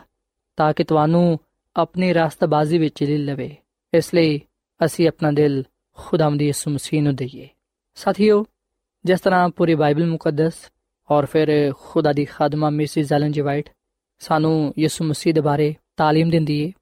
ਤਾਂ 0.58 0.72
ਕਿ 0.72 0.84
ਤੁਹਾਨੂੰ 0.84 1.38
ਆਪਣੀ 1.76 2.12
ਰਾਸਤਬਾਜ਼ੀ 2.14 2.78
ਵਿੱਚ 2.78 3.02
ਲੈ 3.02 3.18
ਲਵੇ 3.18 3.56
ਇਸ 3.92 4.14
ਲਈ 4.14 4.40
ਅਸੀਂ 4.80 5.08
ਆਪਣਾ 5.08 5.30
ਦਿਲ 5.30 5.62
ਖੁਦਾਮ 5.98 6.36
ਦੀ 6.36 6.46
ਯਿਸੂ 6.46 6.70
ਮਸੀਹ 6.70 7.02
ਨੂੰ 7.02 7.14
ਦਈਏ 7.16 7.48
ਸਾਥੀਓ 7.96 8.44
ਜਿਸ 9.04 9.20
ਤਰ੍ਹਾਂ 9.20 9.48
ਪੂਰੀ 9.48 9.74
ਬਾਈਬਲ 9.74 10.06
ਮੁਕੱਦਸ 10.06 10.54
ਔਰ 11.10 11.26
ਫਿਰ 11.26 11.50
ਖੁਦਾ 11.72 12.12
ਦੀ 12.12 12.24
ਖਾਦਮਾ 12.24 12.70
ਮਿਸਿਸ 12.70 13.12
ਐਲਨ 13.12 13.32
ਜੀ 13.32 13.40
ਵਾਈਟ 13.40 13.68
ਸਾਨੂੰ 14.20 14.74
ਯਿਸੂ 14.78 15.04
ਮਸੀਹ 15.04 15.34
ਦੇ 15.34 15.40
ਬਾਰੇ 15.40 15.74
تعلیم 16.00 16.30
ਦਿੰਦੀ 16.30 16.60
ਏ 16.60 16.72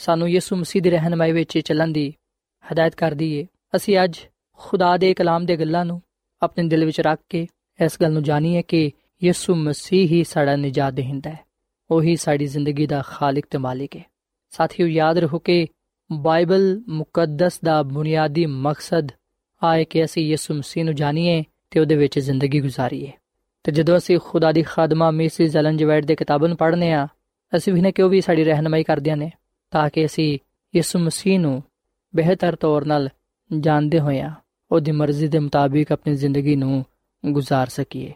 ਸਾਨੂੰ 0.00 0.28
ਯਿਸੂ 0.30 0.56
ਮਸੀਹ 0.56 0.82
ਦੀ 0.82 0.90
ਰਹਿਨਮਾਈ 0.90 1.32
ਵਿੱਚ 1.32 1.58
ਚੱਲਣ 1.58 1.92
ਦੀ 1.92 2.12
ਹਦਾਇਤ 2.64 2.94
ਕਰਦੀ 2.94 3.32
ਏ 3.34 3.46
ਅਸੀਂ 3.76 3.98
ਅੱਜ 4.04 4.18
ਖੁਦਾ 4.60 4.96
ਦੇ 4.96 5.12
ਕਲਾਮ 5.14 5.46
ਦੇ 5.46 5.56
ਗੱਲਾਂ 5.56 5.84
ਨੂੰ 5.84 6.00
ਆਪਣੇ 6.42 6.68
ਦਿਲ 6.68 6.84
ਵਿੱਚ 6.84 7.00
ਰੱਖ 7.00 7.20
ਕੇ 7.28 7.46
ਇਸ 7.83 7.97
ਗੱਲ 8.01 8.11
ਨੂੰ 8.11 8.23
ਜਾਣੀਏ 8.23 8.61
ਕਿ 8.61 8.91
ਯਿਸੂ 9.23 9.55
ਮਸੀਹ 9.55 10.07
ਹੀ 10.07 10.23
ਸਾਡਾ 10.23 10.55
ਨਜਾਤ 10.55 10.93
ਦੇਹਿੰਦਾ 10.93 11.29
ਹੈ। 11.29 11.39
ਉਹੀ 11.91 12.15
ਸਾਡੀ 12.15 12.45
ਜ਼ਿੰਦਗੀ 12.45 12.87
ਦਾ 12.87 13.01
ਖਾਲਕ 13.01 13.43
ਤੇ 13.49 13.57
ਮਾਲਿਕ 13.57 13.95
ਹੈ। 13.95 14.03
ਸਾਥੀਓ, 14.49 14.87
ਯਾਦ 14.87 15.17
ਰੱਖੋ 15.17 15.39
ਕਿ 15.39 15.67
ਬਾਈਬਲ 16.11 16.83
ਮੁਕੱਦਸ 16.87 17.59
ਦਾ 17.61 17.83
ਬੁਨਿਆਦੀ 17.83 18.45
ਮਕਸਦ 18.45 19.07
ਆਏ 19.63 19.85
ਕਿ 19.85 20.05
ਅਸੀਂ 20.05 20.27
ਯਿਸੂ 20.27 20.53
ਮਸੀਹ 20.53 20.85
ਨੂੰ 20.85 20.95
ਜਾਣੀਏ 20.95 21.43
ਤੇ 21.71 21.79
ਉਹਦੇ 21.79 21.95
ਵਿੱਚ 21.95 22.19
ਜ਼ਿੰਦਗੀ 22.19 22.61
ਗੁਜ਼ਾਰੀਏ। 22.61 23.11
ਤੇ 23.63 23.71
ਜਦੋਂ 23.71 23.97
ਅਸੀਂ 23.97 24.19
ਖੁਦਾ 24.23 24.51
ਦੀ 24.51 24.61
ਖਾਦਮਾ 24.63 25.11
ਮਿਸਿਸ 25.11 25.55
ਐਲਨ 25.55 25.77
ਜਵੈਟ 25.77 26.05
ਦੇ 26.05 26.15
ਕਿਤਾਬਾਂ 26.15 26.47
ਨੂੰ 26.47 26.57
ਪੜ੍ਹਨੇ 26.57 26.93
ਆ, 26.93 27.07
ਅਸੀਂ 27.55 27.73
ਵੀ 27.73 27.81
ਨੇ 27.81 27.91
ਕਿ 27.91 28.01
ਉਹ 28.01 28.09
ਵੀ 28.09 28.21
ਸਾਡੀ 28.21 28.43
ਰਹਿਨਮਾਈ 28.43 28.83
ਕਰਦਿਆਂ 28.83 29.17
ਨੇ, 29.17 29.31
ਤਾਂ 29.71 29.89
ਕਿ 29.89 30.05
ਅਸੀਂ 30.05 30.39
ਯਿਸੂ 30.75 30.99
ਮਸੀਹ 30.99 31.39
ਨੂੰ 31.39 31.63
ਬਿਹਤਰ 32.15 32.55
ਤੌਰ 32.55 32.85
ਨਾਲ 32.85 33.09
ਜਾਣਦੇ 33.59 33.99
ਹੋਇਆ 33.99 34.35
ਉਹਦੀ 34.71 34.91
ਮਰਜ਼ੀ 34.91 35.27
ਦੇ 35.27 35.39
ਮੁਤਾਬਿਕ 35.39 35.91
ਆਪਣੀ 35.91 36.15
ਜ਼ਿੰਦਗੀ 36.15 36.55
ਨੂੰ 36.55 36.85
گزار 37.29 37.67
ਸਕੀਏ। 37.67 38.13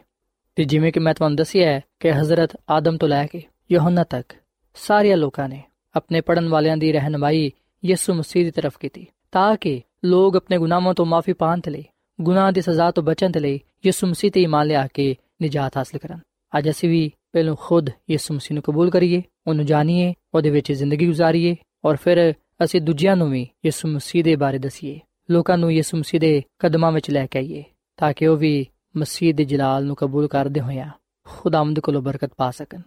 ਤੇ 0.56 0.64
ਜਿਵੇਂ 0.64 0.92
ਕਿ 0.92 1.00
ਮੈਂ 1.00 1.14
ਤੁਹਾਨੂੰ 1.14 1.36
ਦੱਸਿਆ 1.36 1.70
ਹੈ 1.70 1.80
ਕਿ 2.00 2.10
حضرت 2.10 2.62
ਆਦਮ 2.70 2.96
ਤੋਂ 2.96 3.08
ਲੈ 3.08 3.26
ਕੇ 3.26 3.42
ਯਹੋਨਾ 3.72 4.04
ਤੱਕ 4.04 4.32
ਸਾਰੇ 4.74 5.16
ਲੋਕਾਂ 5.16 5.48
ਨੇ 5.48 5.62
ਆਪਣੇ 5.96 6.20
ਪੜਨ 6.20 6.48
ਵਾਲਿਆਂ 6.48 6.76
ਦੀ 6.76 6.92
ਰਹਿਨਮਾਈ 6.92 7.52
ਯਿਸੂ 7.84 8.14
ਮਸੀਹ 8.14 8.44
ਦੀ 8.44 8.50
ਤਰਫ 8.50 8.78
ਕੀਤੀ 8.78 9.06
ਤਾਂ 9.32 9.56
ਕਿ 9.56 9.82
ਲੋਕ 10.04 10.36
ਆਪਣੇ 10.36 10.58
ਗੁਨਾਹਾਂ 10.58 10.94
ਤੋਂ 10.94 11.06
ਮਾਫੀ 11.06 11.32
ਪਾਣ 11.32 11.60
ਤੇ 11.60 11.70
ਲਈ, 11.70 11.84
ਗੁਨਾਹ 12.20 12.52
ਦੀ 12.52 12.60
ਸਜ਼ਾ 12.60 12.90
ਤੋਂ 12.90 13.02
ਬਚਣ 13.02 13.30
ਤੇ 13.30 13.40
ਲਈ 13.40 13.60
ਯਿਸੂ 13.86 14.06
ਮਸੀਹ 14.06 14.30
ਤੇ 14.30 14.42
ਇਮਾਨ 14.42 14.66
ਲਿਆ 14.66 14.86
ਕੇ 14.94 15.16
ਨਜਾਤ 15.42 15.76
ਹਾਸਲ 15.76 15.98
ਕਰਨ। 15.98 16.18
ਅੱਜ 16.58 16.70
ਅਸੀਂ 16.70 16.88
ਵੀ 16.88 17.12
ਪਹਿਲੋਂ 17.32 17.56
ਖੁਦ 17.60 17.90
ਯਿਸੂ 18.10 18.34
ਮਸੀਹ 18.34 18.54
ਨੂੰ 18.54 18.62
ਕਬੂਲ 18.62 18.90
ਕਰੀਏ, 18.90 19.22
ਉਹਨੂੰ 19.46 19.66
ਜਾਣੀਏ, 19.66 20.14
ਉਹਦੇ 20.34 20.50
ਵਿੱਚ 20.50 20.72
ਜ਼ਿੰਦਗੀ 20.72 21.08
گزارੀਏ 21.08 21.56
ਔਰ 21.84 21.96
ਫਿਰ 21.96 22.34
ਅਸੀਂ 22.64 22.80
ਦੂਜਿਆਂ 22.80 23.16
ਨੂੰ 23.16 23.30
ਵੀ 23.30 23.48
ਯਿਸੂ 23.64 23.88
ਮਸੀਹ 23.88 24.24
ਦੇ 24.24 24.36
ਬਾਰੇ 24.36 24.58
ਦਸੀਏ, 24.58 25.00
ਲੋਕਾਂ 25.30 25.58
ਨੂੰ 25.58 25.72
ਯਿਸੂ 25.72 25.96
ਮਸੀਹ 25.96 26.20
ਦੇ 26.20 26.42
ਕਦਮਾਂ 26.58 26.92
ਵਿੱਚ 26.92 27.10
ਲੈ 27.10 27.26
ਕੇ 27.26 27.38
ਆਈਏ 27.38 27.64
ਤਾਂ 27.96 28.12
ਕਿ 28.12 28.26
ਉਹ 28.26 28.36
ਵੀ 28.36 28.66
ਮਸੀਹ 28.95 29.33
ਦੇ 29.33 29.45
ਜਲਾਲ 29.45 29.85
ਨੂੰ 29.85 29.95
ਕਬੂਲ 29.95 30.27
ਕਰਦੇ 30.27 30.61
ਹੋਇਆ 30.61 30.89
ਖੁਦਾਵੰਦ 31.27 31.79
ਕੋਲੋਂ 31.79 32.01
ਬਰਕਤ 32.01 32.33
ਪਾ 32.37 32.49
ਸਕਣ 32.51 32.81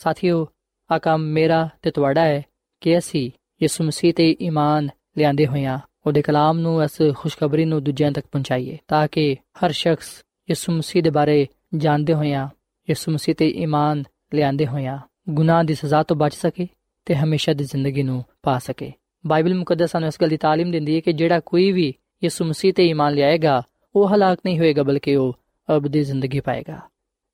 ਸਾਥੀਓ 0.00 0.46
ਆ 0.90 0.98
ਕੰਮ 0.98 1.22
ਮੇਰਾ 1.32 1.68
ਤੇ 1.82 1.90
ਤੁਹਾਡਾ 1.90 2.24
ਹੈ 2.24 2.42
ਕਿ 2.82 2.96
ਅਸੀਂ 2.98 3.30
ਯਿਸੂ 3.60 3.84
ਮਸੀਹ 3.84 4.12
ਤੇ 4.14 4.30
ਈਮਾਨ 4.40 4.88
ਲਿਆਂਦੇ 5.18 5.46
ਹੋਇਆ 5.46 5.78
ਉਹਦੇ 6.06 6.22
ਕਲਾਮ 6.22 6.58
ਨੂੰ 6.58 6.82
ਇਸ 6.84 7.00
ਖੁਸ਼ਖਬਰੀ 7.16 7.64
ਨੂੰ 7.64 7.82
ਦੂਜਿਆਂ 7.84 8.10
ਤੱਕ 8.12 8.26
ਪਹੁੰਚਾਈਏ 8.26 8.76
ਤਾਂ 8.88 9.06
ਕਿ 9.08 9.34
ਹਰ 9.64 9.72
ਸ਼ਖਸ 9.72 10.08
ਯਿਸੂ 10.48 10.72
ਮਸੀਹ 10.72 11.02
ਦੇ 11.02 11.10
ਬਾਰੇ 11.10 11.46
ਜਾਣਦੇ 11.74 12.14
ਹੋਇਆ 12.14 12.48
ਯਿਸੂ 12.88 13.12
ਮਸੀਹ 13.12 13.34
ਤੇ 13.34 13.48
ਈਮਾਨ 13.56 14.02
ਲਿਆਂਦੇ 14.34 14.66
ਹੋਇਆ 14.66 14.98
ਗੁਨਾਹ 15.30 15.62
ਦੀ 15.64 15.74
ਸਜ਼ਾ 15.74 16.02
ਤੋਂ 16.02 16.16
ਬਚ 16.16 16.34
ਸਕੇ 16.34 16.66
ਤੇ 17.06 17.14
ਹਮੇਸ਼ਾ 17.14 17.52
ਦੀ 17.52 17.64
ਜ਼ਿੰਦਗੀ 17.64 18.02
ਨੂੰ 18.02 18.22
ਪਾ 18.42 18.58
ਸਕੇ 18.58 18.92
ਬਾਈਬਲ 19.24 19.54
ਮੁਕੱਦਸ 19.54 19.90
ਸਾਨੂੰ 19.90 20.08
ਇਸ 20.08 20.20
ਗੱਲ 20.20 20.28
ਦੀ 20.28 20.36
تعلیم 20.36 20.70
ਦਿੰਦੀ 20.72 20.94
ਹੈ 20.94 21.00
ਕਿ 21.00 21.12
ਜਿਹੜਾ 21.12 21.40
ਕੋਈ 21.40 21.70
ਵੀ 21.72 21.92
ਯਿਸੂ 22.22 22.44
ਮਸੀਹ 22.44 22.72
ਤੇ 22.72 22.86
ਈਮਾਨ 22.86 23.14
ਲਿਆਏਗਾ 23.14 23.62
ਉਹ 23.94 24.08
ਹਲਾਕ 24.08 24.38
ਨਹੀਂ 24.44 24.58
ਹੋਏਗਾ 24.58 24.82
ਬਲਕਿ 24.82 25.16
ਉਹ 25.16 25.32
ਅਬਦੀ 25.75 26.03
ਜ਼ਿੰਦਗੀ 26.03 26.39
ਪਾਏਗਾ। 26.39 26.79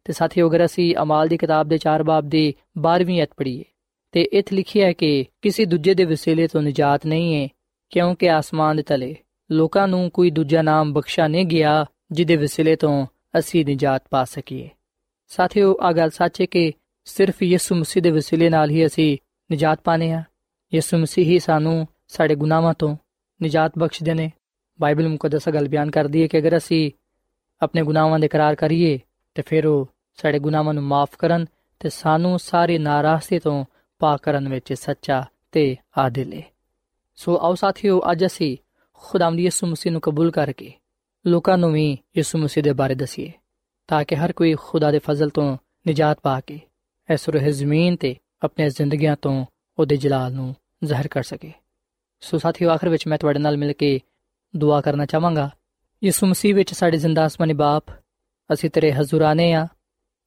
ਤੇ 0.03 0.13
ਸਾਥੀਓ, 0.13 0.49
ਅਗਰ 0.49 0.65
ਅਸੀਂ 0.65 0.95
ਅਮਾਲ 1.01 1.27
ਦੀ 1.27 1.37
ਕਿਤਾਬ 1.37 1.67
ਦੇ 1.67 1.77
4 1.77 2.03
ਬਾਬ 2.03 2.29
ਦੀ 2.29 2.53
12ਵੀਂ 2.77 3.23
ਅਧ 3.23 3.27
ਪੜ੍ਹੀਏ, 3.37 3.63
ਤੇ 4.11 4.21
ਇੱਥੇ 4.21 4.55
ਲਿਖਿਆ 4.55 4.87
ਹੈ 4.87 4.93
ਕਿ 4.93 5.25
ਕਿਸੇ 5.41 5.65
ਦੂਜੇ 5.65 5.93
ਦੇ 5.93 6.05
ਵਸੀਲੇ 6.05 6.47
ਤੋਂ 6.47 6.61
ਨਜਾਤ 6.61 7.05
ਨਹੀਂ 7.05 7.43
ਹੈ 7.43 7.49
ਕਿਉਂਕਿ 7.89 8.29
ਆਸਮਾਨ 8.29 8.75
ਦੇ 8.75 8.83
ਤਲੇ 8.83 9.15
ਲੋਕਾਂ 9.51 9.87
ਨੂੰ 9.87 10.11
ਕੋਈ 10.11 10.31
ਦੂਜਾ 10.31 10.61
ਨਾਮ 10.61 10.93
ਬਖਸ਼ਾ 10.93 11.27
ਨਹੀਂ 11.27 11.45
ਗਿਆ, 11.45 11.85
ਜਿਹਦੇ 12.11 12.35
ਵਸੀਲੇ 12.35 12.75
ਤੋਂ 12.75 13.07
ਅਸੀਂ 13.39 13.65
ਨਜਾਤ 13.65 14.03
ਪਾ 14.09 14.23
ਸਕੀਏ। 14.23 14.69
ਸਾਥੀਓ 15.27 15.77
ਆ 15.81 15.91
ਗੱਲ 15.91 16.09
ਸੱਚ 16.09 16.41
ਹੈ 16.41 16.45
ਕਿ 16.45 16.73
ਸਿਰਫ 17.05 17.43
ਯਿਸੂ 17.43 17.75
ਮਸੀਹ 17.75 18.03
ਦੇ 18.03 18.11
ਵਸੀਲੇ 18.11 18.49
ਨਾਲ 18.49 18.69
ਹੀ 18.69 18.85
ਅਸੀਂ 18.85 19.17
ਨਜਾਤ 19.53 19.79
ਪਾਣੇ 19.83 20.11
ਆ 20.11 20.23
ਯਿਸੂ 20.73 20.97
ਮਸੀਹ 20.97 21.25
ਹੀ 21.25 21.39
ਸਾਨੂੰ 21.39 21.87
ਸਾਡੇ 22.07 22.35
ਗੁਨਾਹਾਂ 22.35 22.73
ਤੋਂ 22.73 22.97
ਨਜਾਤ 23.43 23.71
ਬਖਸ਼ਦੇ 23.79 24.13
ਨੇ। 24.13 24.31
ਬਾਈਬਲ 24.81 25.07
ਮੁਕੱਦਸ 25.07 25.49
ਗੱਲ 25.49 25.67
ਬਿਆਨ 25.67 25.91
ਕਰਦੀ 25.91 26.21
ਹੈ 26.21 26.27
ਕਿ 26.27 26.37
ਅਗਰ 26.37 26.57
ਅਸੀਂ 26.57 26.91
ਆਪਣੇ 27.61 27.83
ਗੁਨਾਹਾਂ 27.83 28.19
ਦੇ 28.19 28.25
ਇਕਰਾਰ 28.25 28.55
ਕਰੀਏ 28.55 28.99
ਤੇ 29.35 29.41
ਫਿਰ 29.41 29.65
ਉਹ 29.65 29.85
ਸਾਡੇ 30.17 30.39
ਗੁਨਾਹਾਂ 30.39 30.73
ਨੂੰ 30.73 30.83
ਮਾਫ 30.83 31.15
ਕਰਨ 31.19 31.45
ਤੇ 31.79 31.89
ਸਾਨੂੰ 31.89 32.39
ਸਾਰੀ 32.39 32.77
ਨਾਰਾਜ਼ਗੀ 32.77 33.39
ਤੋਂ 33.39 33.65
ਪਾਕ 34.01 34.21
ਕਰਨ 34.21 34.49
ਵਿੱਚ 34.49 34.73
ਸੱਚਾ 34.73 35.23
ਤੇ 35.51 35.75
ਆਦਿਲ 35.97 36.33
ਹੈ 36.33 36.43
ਸੋ 37.15 37.37
ਆਓ 37.37 37.55
ਸਾਥੀਓ 37.55 38.01
ਅੱਜ 38.11 38.25
ਅਸੀਂ 38.25 38.57
ਖੁਦਾਵੰਦ 38.93 39.39
ਯਿਸੂ 39.39 39.67
ਮਸੀਹ 39.67 39.91
ਨੂੰ 39.91 40.01
ਕਬੂਲ 40.01 40.31
ਕਰਕੇ 40.31 40.71
ਲੋਕਾਂ 41.25 41.57
ਨੂੰ 41.57 41.71
ਵੀ 41.71 41.97
ਯਿਸੂ 42.17 42.37
ਮਸੀਹ 42.37 42.63
ਦੇ 42.63 42.73
ਬਾਰੇ 42.73 42.95
ਦਸੀਏ 42.95 43.31
ਤਾਂ 43.87 44.03
ਕਿ 44.03 44.15
ਹਰ 44.15 44.31
ਕੋਈ 44.31 44.55
ਖੁਦਾ 44.59 44.91
ਦੇ 44.91 44.99
ਫਜ਼ਲ 44.99 45.29
ਤੋਂ 45.29 45.57
ਨਜਾਤ 45.87 46.19
ਪਾ 46.19 46.39
ਕੇ 46.39 46.59
ਇਸ 47.09 47.29
ਰੂਹ 47.29 47.49
ਜ਼ਮੀਨ 47.49 47.95
ਤੇ 47.95 48.15
ਆਪਣੀਆਂ 48.43 48.69
ਜ਼ਿੰਦਗੀਆਂ 48.69 49.15
ਤੋਂ 49.21 49.45
ਉਹਦੇ 49.77 49.97
ਜਲਾਲ 49.97 50.33
ਨੂੰ 50.33 50.55
ਜ਼ਾਹਿਰ 50.83 51.07
ਕਰ 51.07 51.23
ਸਕੇ 51.23 51.51
ਸੋ 52.21 52.37
ਸਾਥੀਓ 52.37 52.69
ਆਖਰ 52.69 52.89
ਵਿੱਚ 52.89 53.07
ਮੈਂ 53.07 53.17
ਤੁਹਾਡੇ 53.17 53.39
ਨਾਲ 53.39 53.57
ਮਿਲ 53.57 53.73
ਕੇ 53.73 53.99
ਦੁਆ 54.55 54.81
ਕਰਨਾ 54.81 55.05
ਚਾਹਾਂਗਾ 55.05 55.49
ਯਿਸੂ 56.02 56.26
ਮਸੀਹ 56.26 56.54
ਵਿੱਚ 56.54 56.72
ਸਾਡੇ 56.74 56.96
ਜ਼ਿੰਦਾ 56.96 57.26
ਅਸਮਾਨੀ 57.26 57.54
ਬਾਪ 57.54 57.90
ਅਸੀਂ 58.50 58.70
ਤੇਰੇ 58.70 58.92
ਹਜ਼ੂਰਾਨੇ 58.92 59.52
ਆ 59.52 59.66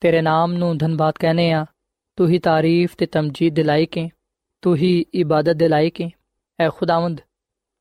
ਤੇਰੇ 0.01 0.21
ਨਾਮ 0.21 0.53
ਨੂੰ 0.53 0.77
ਧੰਨਵਾਦ 0.77 1.17
ਕਹਨੇ 1.19 1.51
ਆ 1.51 1.65
ਤੂੰ 2.17 2.27
ਹੀ 2.29 2.39
ਤਾਰੀਫ 2.39 2.95
ਤੇ 2.97 3.05
ਤਮਜੀਦ 3.05 3.53
ਦੇ 3.53 3.63
ਲਾਇਕ 3.63 3.97
ਹੈ 3.97 4.07
ਤੂੰ 4.63 4.75
ਹੀ 4.75 4.93
ਇਬਾਦਤ 5.13 5.55
ਦੇ 5.55 5.67
ਲਾਇਕ 5.67 6.01
ਹੈ 6.01 6.09
ਐ 6.59 6.69
ਖੁਦਾਵੰਦ 6.69 7.21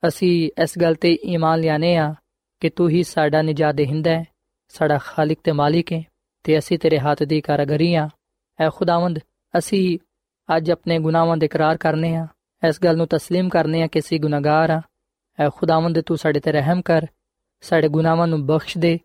ਅਸੀਂ 0.03 0.51
ਇਸ 0.63 0.79
ਗੱਲ 0.79 0.95
ਤੇ 0.95 1.13
ਈਮਾਨ 1.25 1.61
ਲਿਆਨੇ 1.61 1.97
ਆ 1.97 2.15
ਕਿ 2.63 2.69
ਤੂੰ 2.71 2.89
ਹੀ 2.91 3.03
ਸਾਡਾ 3.03 3.43
ਨਜਾਤ 3.43 3.75
ਦੇਹਿੰਦਾ 3.75 4.11
ਹੈ 4.11 4.25
ਸਾਡਾ 4.75 4.99
ਖਾਲਕ 4.99 5.39
ਤੇ 5.45 5.53
ਮਾਲਿਕ 5.53 5.93
ਹੈ 5.93 6.03
ਤੇ 6.45 6.59
ਅਸੀਂ 6.59 6.79
ਤੇਰੇ 6.79 6.99
ਹੱਥ 6.99 7.23
ਦੀ 7.23 7.41
ਕਾਰਗਰੀ 7.41 7.95
ਆ 7.95 8.09
ਐ 8.59 8.69
ਖੁਦਾਵੰਦ 8.71 9.19
ਅਸੀਂ 9.55 9.99
ਅੱਜ 10.49 10.71
ਆਪਣੇ 10.71 10.99
ਗੁਨਾਹਾਂ 10.99 11.37
ਦੇ 11.37 11.47
ਇਕਰਾਰ 11.47 11.77
ਕਰਨੇ 11.77 12.15
ਆ 12.17 12.27
ਇਸ 12.63 12.81
ਗੱਲ 12.85 12.97
ਨੂੰ 12.97 13.07
تسلیم 13.15 13.49
ਕਰਨੇ 13.49 13.83
ਆ 13.83 13.87
ਕਿ 13.87 13.99
ਅਸੀਂ 13.99 14.21
ਗੁਨਾਹਗਾਰ 14.21 14.71
ਆ 14.71 14.81
ਐ 15.39 15.49
ਖੁਦਾਵੰਦ 15.49 16.01
ਤੂੰ 16.01 16.17
ਸਾਡੇ 16.19 16.41
ਤੇ 16.41 16.53
ਰਹਿਮ 16.53 16.83
ਕਰ 16.83 17.07
ਸਾਡੇ 17.65 17.89
ਗੁਨਾਹਾਂ 17.89 18.27
ਨੂੰ 18.27 18.47
ਬਖਸ਼ 18.47 18.79
ਦੇ 18.79 18.99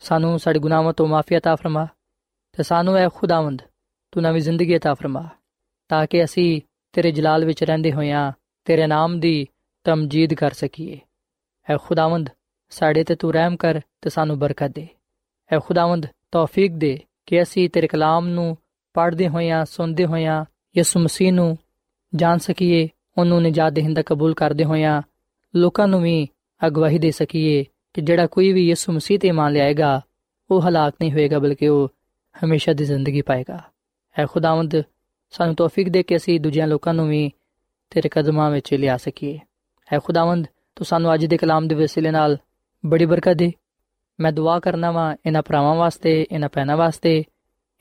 ਸਾਨੂੰ 0.00 0.38
ਸਾਡੇ 0.38 0.58
ਗੁਨਾਹਾਂ 0.58 0.92
ਤੋਂ 0.92 1.08
ਮਾਫੀ 1.08 1.36
عطا 1.36 1.56
ਫਰਮਾ 1.56 1.86
ਤੇ 2.52 2.62
ਸਾਨੂੰ 2.62 2.96
ਐ 2.96 3.08
ਖੁਦਾਵੰਦ 3.08 3.62
ਤੂੰ 4.12 4.22
ਨਵੀਂ 4.22 4.40
ਜ਼ਿੰਦਗੀ 4.40 4.76
عطا 4.76 4.94
ਫਰਮਾ 4.94 5.28
ਤਾਂ 5.88 6.06
ਕਿ 6.06 6.24
ਅਸੀਂ 6.24 6.60
ਤੇਰੇ 6.92 7.10
ਜਲਾਲ 7.10 7.44
ਵਿੱਚ 7.44 7.64
ਰਹਿੰਦੇ 7.64 7.92
ਹੋਇਆਂ 7.92 8.32
ਤੇਰੇ 8.64 8.86
ਨਾਮ 8.86 9.20
ਦੀ 9.20 9.46
ਤਮਜੀਦ 9.84 10.34
ਕਰ 10.34 10.52
ਸਕੀਏ 10.52 10.98
ਐ 11.70 11.76
ਖੁਦਾਵੰਦ 11.76 12.28
ਸਾਡੇ 12.70 13.04
ਤੇ 13.04 13.14
ਤੂੰ 13.14 13.32
ਰਹਿਮ 13.32 13.56
ਕਰ 13.56 13.80
ਤੇ 14.02 14.10
ਸਾਨੂੰ 14.10 14.38
ਬਰਕਤ 14.38 14.70
ਦੇ 14.70 14.88
ਐ 15.52 15.58
ਖੁਦਾਵੰਦ 15.58 16.06
ਤੌਫੀਕ 16.32 16.72
ਦੇ 16.72 16.98
ਕਿ 17.26 17.42
ਅਸੀਂ 17.42 17.70
ਤੇਰੇ 17.70 17.86
ਕਲਾਮ 17.86 18.28
ਨੂੰ 18.28 18.56
ਪੜ੍ਹਦੇ 18.94 19.28
ਹੋਇਆਂ 19.28 19.64
ਸੁਣਦੇ 19.64 20.06
ਹੋਇਆਂ 20.06 20.44
ਯਿਸੂ 20.76 21.00
ਮਸੀਹ 21.00 21.32
ਨੂੰ 21.32 21.58
ਜਾਣ 22.14 22.38
ਸਕੀਏ 22.38 22.88
ਉਹਨੂੰ 23.18 23.42
ਨਜਾਤ 23.42 23.72
ਦੇਹਿੰਦਾ 23.72 24.02
ਕਬੂਲ 24.02 24.34
ਕਰਦੇ 24.34 24.64
ਹੋਇਆਂ 24.64 25.02
ਲੋਕਾਂ 25.54 25.88
ਨੂੰ 25.88 26.02
ਵੀ 26.02 26.28
ਅਗਵਾਹੀ 26.66 26.98
ਦੇ 26.98 27.10
ਸਕੀਏ 27.10 27.64
ਕਿ 27.93 28.01
ਜਿਹੜਾ 28.01 28.27
ਕੋਈ 28.27 28.53
ਵੀ 28.53 28.67
ਯਿਸੂ 28.67 28.93
ਮਸੀਹ 28.93 29.19
ਤੇ 29.19 29.31
ਮੰਨ 29.31 29.53
ਲਿਆਏਗਾ, 29.53 30.01
ਉਹ 30.51 30.61
ਹਲਾਕ 30.61 30.93
ਨਹੀਂ 31.01 31.11
ਹੋਏਗਾ, 31.11 31.39
ਬਲਕਿ 31.39 31.67
ਉਹ 31.67 31.89
ਹਮੇਸ਼ਾ 32.45 32.73
ਦੀ 32.73 32.85
ਜ਼ਿੰਦਗੀ 32.85 33.21
ਪਾਏਗਾ। 33.21 33.61
ਐ 34.19 34.25
ਖੁਦਾਵੰਦ, 34.25 34.83
ਸਾਨੂੰ 35.31 35.55
ਤੌਫੀਕ 35.55 35.89
ਦੇ 35.89 36.03
ਕੇ 36.03 36.15
ਅਸੀਂ 36.15 36.39
ਦੂਜਿਆਂ 36.39 36.67
ਲੋਕਾਂ 36.67 36.93
ਨੂੰ 36.93 37.09
ਵੀ 37.09 37.31
ਤੇਰੇ 37.89 38.09
ਕਦਮਾਂ 38.09 38.51
ਵਿੱਚ 38.51 38.73
ਲਿਆ 38.73 38.97
ਸਕੀਏ। 38.97 39.39
ਹੈ 39.93 39.99
ਖੁਦਾਵੰਦ, 39.99 40.47
ਤੂੰ 40.75 40.85
ਸਾਨੂੰ 40.85 41.13
ਅੱਜ 41.13 41.25
ਦੇ 41.25 41.37
ਕਲਾਮ 41.37 41.67
ਦੇ 41.67 41.75
ਵਸੀਲੇ 41.75 42.11
ਨਾਲ 42.11 42.37
ਬੜੀ 42.85 43.05
ਬਰਕਤ 43.05 43.33
ਦੇ। 43.33 43.51
ਮੈਂ 44.19 44.31
ਦੁਆ 44.31 44.59
ਕਰਨਾ 44.59 44.91
ਵਾਂ 44.91 45.15
ਇਹਨਾਂ 45.25 45.41
ਭਰਾਵਾਂ 45.41 45.75
ਵਾਸਤੇ, 45.75 46.25
ਇਹਨਾਂ 46.31 46.49
ਭੈਣਾਂ 46.53 46.77
ਵਾਸਤੇ, 46.77 47.23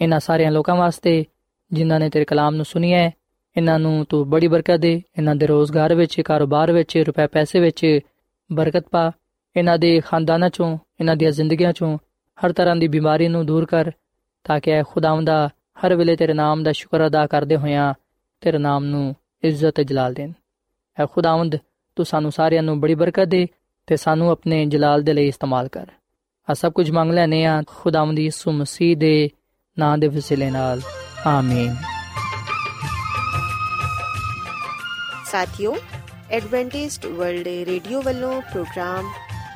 ਇਹਨਾਂ 0.01 0.21
ਸਾਰਿਆਂ 0.21 0.53
ਲੋਕਾਂ 0.53 0.77
ਵਾਸਤੇ, 0.77 1.25
ਜਿਨ੍ਹਾਂ 1.73 2.01
ਨੇ 2.01 2.11
ਤੇਰੇ 2.11 2.25
ਕਲਾਮ 2.25 2.55
ਨੂੰ 2.55 2.65
ਸੁਣਿਆ 2.65 2.99
ਹੈ 2.99 3.11
ਇਹਨਾਂ 3.57 3.79
ਨੂੰ 3.79 4.07
ਤੂੰ 4.09 4.31
ਬੜੀ 4.31 4.49
ਬਰਕਤ 4.49 4.77
ਦੇ, 4.77 5.03
ਇਹਨਾਂ 5.19 5.37
ਦੇ 5.37 5.47
ਰੋਜ਼ਗਾਰ 5.47 5.95
ਵਿੱਚ, 5.95 6.21
ਕਾਰੋਬਾਰ 6.21 6.73
ਵਿੱਚ, 6.73 6.99
ਰੁਪਏ 6.99 7.27
ਪੈਸੇ 7.27 7.61
ਵਿੱਚ 7.61 8.01
ਬਰਕਤ 8.53 8.89
ਪਾ। 8.91 9.13
ਇਹਨਾਂ 9.57 9.79
ਦੇ 9.79 10.01
ਖਾਨਦਾਨਾਂ 10.01 10.51
ਚੋਂ, 10.51 10.79
ਇਹਨਾਂ 11.01 11.17
ਦੀਆਂ 11.17 11.31
ਜ਼ਿੰਦਗੀਆਂ 11.31 11.73
ਚੋਂ 11.73 11.99
ਹਰ 12.45 12.53
ਤਰ੍ਹਾਂ 12.53 12.77
ਦੀ 12.77 12.89
ਬਿਮਾਰੀ 12.89 13.29
ਨੂੰ 13.29 13.47
ਦੂਰ 13.47 13.67
ਕਰ, 13.67 13.91
ਤਾਂ 14.45 14.61
ਕਿ 14.61 14.71
ਐ 14.71 14.83
ਖੁਦਾਵੰਦਾ 14.83 15.49
ਹਰ 15.87 15.95
ਵੇਲੇ 15.95 16.17
ਤੇਰੇ 16.17 16.33
ਨਾਮ 16.33 16.63
ਦਾ 16.63 16.73
ਸ਼ੁਕਰ 16.73 17.07
ਅਦਾ 17.07 17.27
ਕਰਦੇ 17.27 17.57
ਹੋਇਆਂ 17.57 17.95
ਤੇਰੇ 18.41 18.59
ਨਾਮ 18.59 18.85
ਨੂੰ 18.85 19.17
ਇੱਜ਼ਤ 19.43 19.71
ਤੇ 19.71 19.85
ਜਲਾਲ 19.85 20.15
ਦੇਣ। 20.15 20.33
ਐ 21.01 21.07
ਖੁਦਾਵੰਦ, 21.07 21.57
ਤੂੰ 21.97 22.07
ਸਾਨੂੰ 22.07 22.33
ਸਾਰਿਆਂ 22.33 22.63
ਨੂੰ 22.63 22.81
ਬੜੀ 22.81 22.95
ਬਰਕਤ 22.95 23.25
ਦੇ 23.25 23.49
ਤੇ 23.87 23.97
ਸਾਨੂੰ 23.97 24.31
ਆਪਣੇ 24.31 24.67
ਜਲਾਲ 24.67 25.03
ਦੇ 25.03 25.13
ਲਈ 25.13 25.29
ਇਸਤੇਮਾਲ 25.29 25.69
ਕਰ। 25.69 25.87
ਆ 26.51 26.55
ਸਭ 26.55 26.73
ਕੁਝ 26.73 26.91
ਮੰਗ 26.91 27.13
ਲੈਨੇ 27.13 27.45
ਆ 27.45 27.63
ਖੁਦਾਵੰਦ 27.67 28.19
ਯਿਸੂ 28.19 28.53
ਮਸੀਹ 28.53 28.97
ਦੇ 28.97 29.31
ਨਾਂ 29.79 29.99
ਦੇ 29.99 30.09
ਵਸਿਲੇ 30.09 30.51
ਨਾਲ। 30.51 30.81
ਆਮੀਨ। 31.27 31.77
ਸਾਥਿਓ, 35.27 35.77
ਐਡਵੈਂਟਿਸਟ 36.31 37.07
ਵਰਲਡ 37.07 37.47
ਰੇਡੀਓ 37.47 38.03
ਵੱਲੋਂ 38.03 38.43
ਪ੍ਰੋਗਰਾਮ 38.43 39.05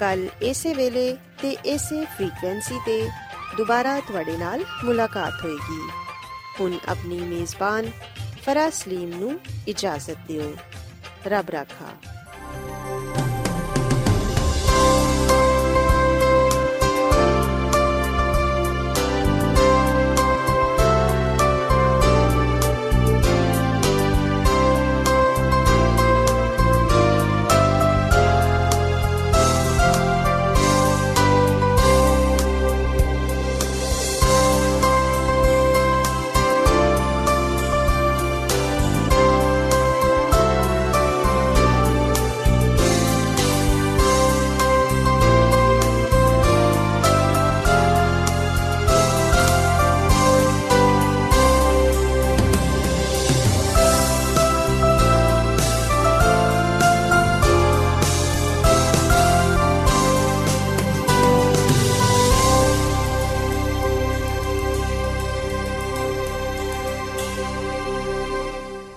ਕੱਲ 0.00 0.28
ਇਸੇ 0.42 0.74
ਵੇਲੇ 0.74 1.16
ਤੇ 1.42 1.56
ਇਸੇ 1.64 2.04
ਫ੍ਰੀਕਵੈਂਸੀ 2.04 2.80
ਤੇ 2.86 3.10
ਦੁਬਾਰਾ 3.56 4.00
ਤੁਹਾਡੇ 4.00 4.36
ਨਾਲ 4.36 4.64
ਮੁਲਾਕਾਤ 4.84 5.44
ਹੋਏਗੀ 5.44 5.90
ਹੁਣ 6.60 6.78
ਆਪਣੀ 6.88 7.20
ਮੇਜ਼ਬਾਨ 7.20 7.90
ਫਰਾਸਲੀਮ 8.42 9.20
ਨੂੰ 9.20 9.40
ਇਜਾਜ਼ਤ 9.68 10.16
ਦਿਓ 10.26 10.54
ਰੱਬ 11.26 11.50
ਰਾਖਾ 11.50 11.92